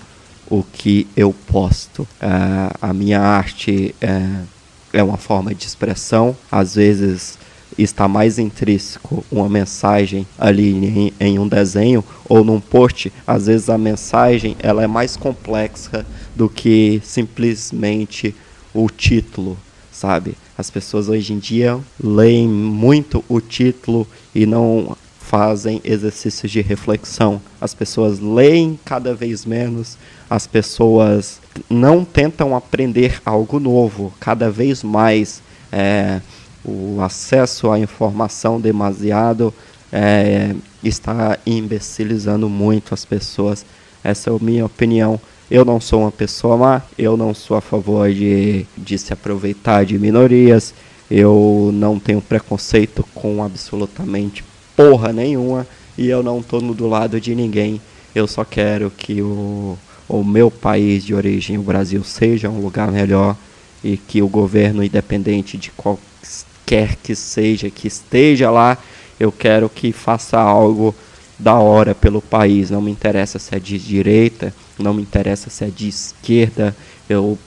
o 0.49 0.63
que 0.63 1.05
eu 1.17 1.35
posto. 1.47 2.03
Uh, 2.03 2.77
a 2.81 2.93
minha 2.93 3.19
arte 3.19 3.93
uh, 4.01 4.47
é 4.93 5.03
uma 5.03 5.17
forma 5.17 5.53
de 5.53 5.65
expressão, 5.65 6.35
às 6.51 6.75
vezes 6.75 7.37
está 7.77 8.07
mais 8.07 8.37
intrínseco 8.37 9.23
uma 9.31 9.47
mensagem 9.47 10.27
ali 10.37 10.71
em, 10.71 11.13
em, 11.19 11.39
um 11.39 11.47
desenho 11.47 12.03
ou 12.27 12.43
num 12.43 12.59
post, 12.59 13.11
às 13.25 13.47
vezes 13.47 13.69
a 13.69 13.77
mensagem 13.77 14.55
ela 14.59 14.83
é 14.83 14.87
mais 14.87 15.15
complexa 15.15 16.05
do 16.35 16.49
que 16.49 17.01
simplesmente 17.03 18.35
o 18.73 18.89
título, 18.89 19.57
sabe? 19.91 20.35
As 20.57 20.69
pessoas 20.69 21.09
hoje 21.09 21.33
em 21.33 21.39
dia 21.39 21.79
leem 22.01 22.47
muito 22.47 23.23
o 23.27 23.39
título 23.39 24.07
e 24.33 24.45
não 24.45 24.95
fazem 25.19 25.79
exercícios 25.83 26.51
de 26.51 26.61
reflexão. 26.61 27.41
As 27.59 27.73
pessoas 27.73 28.19
leem 28.19 28.77
cada 28.83 29.13
vez 29.13 29.45
menos, 29.45 29.97
as 30.29 30.45
pessoas 30.45 31.40
não 31.69 32.03
tentam 32.05 32.55
aprender 32.55 33.21
algo 33.25 33.59
novo, 33.59 34.13
cada 34.19 34.49
vez 34.49 34.83
mais 34.83 35.41
é, 35.71 36.21
o 36.63 37.01
acesso 37.01 37.71
à 37.71 37.79
informação 37.79 38.59
demasiado 38.59 39.53
é, 39.91 40.55
está 40.83 41.37
imbecilizando 41.45 42.47
muito 42.49 42.93
as 42.93 43.05
pessoas. 43.05 43.65
Essa 44.03 44.29
é 44.29 44.33
a 44.33 44.39
minha 44.39 44.65
opinião. 44.65 45.19
Eu 45.49 45.65
não 45.65 45.81
sou 45.81 46.01
uma 46.01 46.11
pessoa 46.11 46.55
má, 46.55 46.81
eu 46.97 47.17
não 47.17 47.33
sou 47.33 47.57
a 47.57 47.61
favor 47.61 48.11
de, 48.11 48.65
de 48.77 48.97
se 48.97 49.11
aproveitar 49.11 49.85
de 49.85 49.99
minorias, 49.99 50.73
eu 51.09 51.71
não 51.73 51.99
tenho 51.99 52.21
preconceito 52.21 53.05
com 53.13 53.43
absolutamente 53.43 54.45
porra 54.77 55.11
nenhuma 55.11 55.67
e 55.97 56.07
eu 56.07 56.23
não 56.23 56.41
tô 56.41 56.59
do 56.61 56.87
lado 56.87 57.19
de 57.19 57.35
ninguém. 57.35 57.81
Eu 58.15 58.27
só 58.27 58.45
quero 58.45 58.89
que 58.89 59.21
o, 59.21 59.77
o 60.11 60.25
meu 60.25 60.51
país 60.51 61.05
de 61.05 61.13
origem, 61.13 61.57
o 61.57 61.63
Brasil, 61.63 62.03
seja 62.03 62.49
um 62.49 62.59
lugar 62.59 62.91
melhor 62.91 63.35
e 63.81 63.95
que 63.95 64.21
o 64.21 64.27
governo, 64.27 64.83
independente 64.83 65.57
de 65.57 65.71
qualquer 65.71 66.97
que 67.01 67.15
seja, 67.15 67.69
que 67.69 67.87
esteja 67.87 68.51
lá, 68.51 68.77
eu 69.17 69.31
quero 69.31 69.69
que 69.69 69.93
faça 69.93 70.37
algo 70.37 70.93
da 71.39 71.55
hora 71.55 71.95
pelo 71.95 72.21
país. 72.21 72.69
Não 72.69 72.81
me 72.81 72.91
interessa 72.91 73.39
se 73.39 73.55
é 73.55 73.59
de 73.59 73.79
direita, 73.79 74.53
não 74.77 74.93
me 74.93 75.01
interessa 75.01 75.49
se 75.49 75.63
é 75.63 75.69
de 75.69 75.87
esquerda. 75.87 76.75
Eu, 77.07 77.37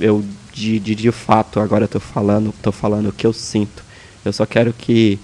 eu 0.00 0.24
de, 0.52 0.80
de, 0.80 0.94
de 0.94 1.12
fato, 1.12 1.60
agora 1.60 1.84
estou 1.84 2.00
falando, 2.00 2.54
tô 2.62 2.72
falando 2.72 3.10
o 3.10 3.12
que 3.12 3.26
eu 3.26 3.32
sinto. 3.32 3.84
Eu 4.24 4.32
só 4.32 4.46
quero 4.46 4.72
que 4.72 5.18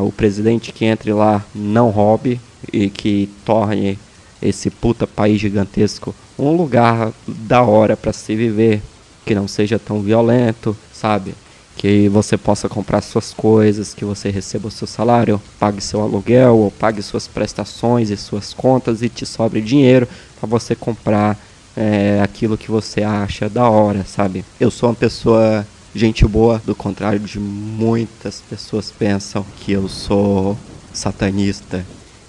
o 0.00 0.10
presidente 0.10 0.72
que 0.72 0.86
entre 0.86 1.12
lá 1.12 1.44
não 1.54 1.90
roube 1.90 2.40
e 2.72 2.88
que 2.88 3.28
torne 3.44 3.98
esse 4.40 4.70
puta 4.70 5.06
país 5.06 5.40
gigantesco 5.40 6.14
um 6.38 6.56
lugar 6.56 7.12
da 7.26 7.62
hora 7.62 7.96
para 7.96 8.12
se 8.12 8.36
viver, 8.36 8.80
que 9.26 9.34
não 9.34 9.48
seja 9.48 9.78
tão 9.78 10.00
violento, 10.00 10.76
sabe? 10.92 11.34
Que 11.76 12.08
você 12.08 12.36
possa 12.36 12.68
comprar 12.68 13.00
suas 13.00 13.32
coisas, 13.32 13.94
que 13.94 14.04
você 14.04 14.30
receba 14.30 14.68
o 14.68 14.70
seu 14.70 14.86
salário, 14.86 15.40
pague 15.58 15.80
seu 15.80 16.00
aluguel, 16.00 16.56
ou 16.56 16.70
pague 16.70 17.02
suas 17.02 17.26
prestações 17.26 18.10
e 18.10 18.16
suas 18.16 18.54
contas 18.54 19.02
e 19.02 19.08
te 19.08 19.26
sobre 19.26 19.60
dinheiro 19.60 20.08
para 20.38 20.48
você 20.48 20.74
comprar 20.74 21.38
é, 21.76 22.20
aquilo 22.22 22.58
que 22.58 22.70
você 22.70 23.02
acha 23.02 23.48
da 23.48 23.68
hora, 23.68 24.04
sabe? 24.04 24.44
Eu 24.58 24.70
sou 24.70 24.88
uma 24.88 24.94
pessoa 24.94 25.66
gente 25.94 26.26
boa, 26.26 26.62
do 26.64 26.74
contrário 26.74 27.18
de 27.18 27.38
muitas 27.40 28.40
pessoas 28.40 28.90
pensam 28.90 29.44
que 29.60 29.72
eu 29.72 29.88
sou 29.88 30.56
satanista, 30.92 31.84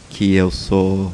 que 0.10 0.34
eu 0.34 0.50
sou 0.50 1.12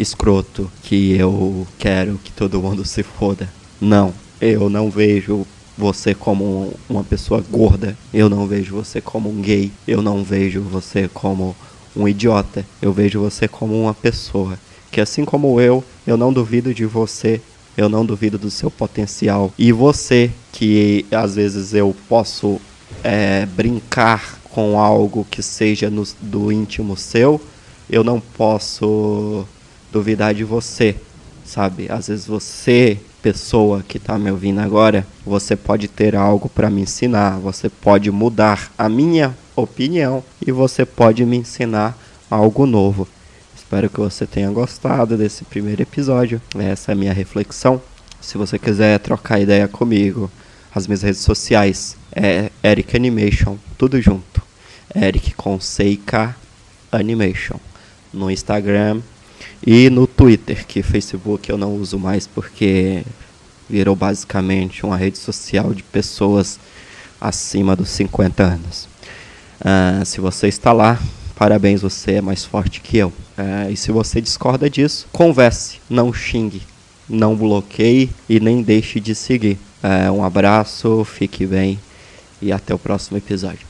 escroto, 0.00 0.70
que 0.82 1.16
eu 1.16 1.66
quero 1.78 2.18
que 2.22 2.32
todo 2.32 2.60
mundo 2.60 2.84
se 2.84 3.02
foda. 3.02 3.48
Não, 3.80 4.12
eu 4.40 4.68
não 4.68 4.90
vejo 4.90 5.46
você 5.76 6.14
como 6.14 6.72
uma 6.88 7.04
pessoa 7.04 7.42
gorda, 7.50 7.96
eu 8.12 8.28
não 8.28 8.46
vejo 8.46 8.74
você 8.74 9.00
como 9.00 9.30
um 9.30 9.40
gay, 9.40 9.70
eu 9.86 10.02
não 10.02 10.22
vejo 10.22 10.60
você 10.60 11.08
como 11.08 11.56
um 11.96 12.06
idiota, 12.06 12.64
eu 12.80 12.92
vejo 12.92 13.20
você 13.20 13.48
como 13.48 13.80
uma 13.80 13.94
pessoa 13.94 14.58
que 14.90 15.00
assim 15.00 15.24
como 15.24 15.60
eu, 15.60 15.84
eu 16.06 16.16
não 16.16 16.32
duvido 16.32 16.74
de 16.74 16.84
você, 16.84 17.40
eu 17.76 17.88
não 17.88 18.04
duvido 18.04 18.36
do 18.36 18.50
seu 18.50 18.70
potencial. 18.70 19.52
E 19.56 19.72
você, 19.72 20.30
que 20.52 21.06
às 21.10 21.36
vezes 21.36 21.72
eu 21.74 21.94
posso 22.08 22.60
é, 23.04 23.46
brincar 23.46 24.40
com 24.44 24.78
algo 24.78 25.26
que 25.30 25.42
seja 25.42 25.88
no, 25.88 26.04
do 26.20 26.50
íntimo 26.50 26.96
seu, 26.96 27.40
eu 27.88 28.02
não 28.02 28.20
posso 28.20 29.46
duvidar 29.92 30.34
de 30.34 30.44
você, 30.44 30.96
sabe? 31.44 31.86
Às 31.90 32.08
vezes 32.08 32.26
você, 32.26 32.98
pessoa 33.22 33.82
que 33.86 33.96
está 33.96 34.18
me 34.18 34.30
ouvindo 34.30 34.60
agora, 34.60 35.06
você 35.24 35.56
pode 35.56 35.88
ter 35.88 36.16
algo 36.16 36.48
para 36.48 36.70
me 36.70 36.82
ensinar, 36.82 37.38
você 37.38 37.68
pode 37.68 38.10
mudar 38.10 38.70
a 38.78 38.88
minha 38.88 39.36
opinião 39.54 40.22
e 40.44 40.52
você 40.52 40.84
pode 40.84 41.24
me 41.24 41.36
ensinar 41.36 41.96
algo 42.30 42.66
novo. 42.66 43.06
Espero 43.54 43.90
que 43.90 44.00
você 44.00 44.26
tenha 44.26 44.50
gostado 44.50 45.16
desse 45.16 45.44
primeiro 45.44 45.82
episódio. 45.82 46.40
Essa 46.58 46.90
é 46.90 46.94
a 46.94 46.96
minha 46.96 47.12
reflexão. 47.12 47.80
Se 48.20 48.36
você 48.36 48.58
quiser 48.58 48.98
trocar 48.98 49.40
ideia 49.40 49.68
comigo, 49.68 50.30
as 50.74 50.86
minhas 50.86 51.02
redes 51.02 51.20
sociais 51.20 51.96
é 52.12 52.50
Eric 52.62 52.96
Animation, 52.96 53.56
tudo 53.78 54.00
junto. 54.00 54.42
Eric 54.94 55.34
com 55.34 55.58
Animation. 56.92 57.56
No 58.12 58.30
Instagram 58.30 59.00
e 59.66 59.90
no 59.90 60.06
Twitter, 60.06 60.66
que 60.66 60.82
Facebook 60.82 61.50
eu 61.50 61.58
não 61.58 61.74
uso 61.74 61.98
mais 61.98 62.26
porque 62.26 63.04
virou 63.68 63.94
basicamente 63.94 64.84
uma 64.84 64.96
rede 64.96 65.18
social 65.18 65.72
de 65.74 65.82
pessoas 65.82 66.58
acima 67.20 67.76
dos 67.76 67.90
50 67.90 68.42
anos. 68.42 68.88
Uh, 69.60 70.04
se 70.04 70.20
você 70.20 70.48
está 70.48 70.72
lá, 70.72 70.98
parabéns, 71.36 71.82
você 71.82 72.14
é 72.14 72.20
mais 72.20 72.44
forte 72.44 72.80
que 72.80 72.96
eu. 72.96 73.08
Uh, 73.08 73.70
e 73.70 73.76
se 73.76 73.92
você 73.92 74.20
discorda 74.20 74.70
disso, 74.70 75.06
converse, 75.12 75.78
não 75.88 76.12
xingue, 76.12 76.62
não 77.08 77.36
bloqueie 77.36 78.10
e 78.28 78.40
nem 78.40 78.62
deixe 78.62 78.98
de 78.98 79.14
seguir. 79.14 79.58
Uh, 79.84 80.12
um 80.12 80.24
abraço, 80.24 81.04
fique 81.04 81.46
bem 81.46 81.78
e 82.40 82.50
até 82.50 82.74
o 82.74 82.78
próximo 82.78 83.18
episódio. 83.18 83.69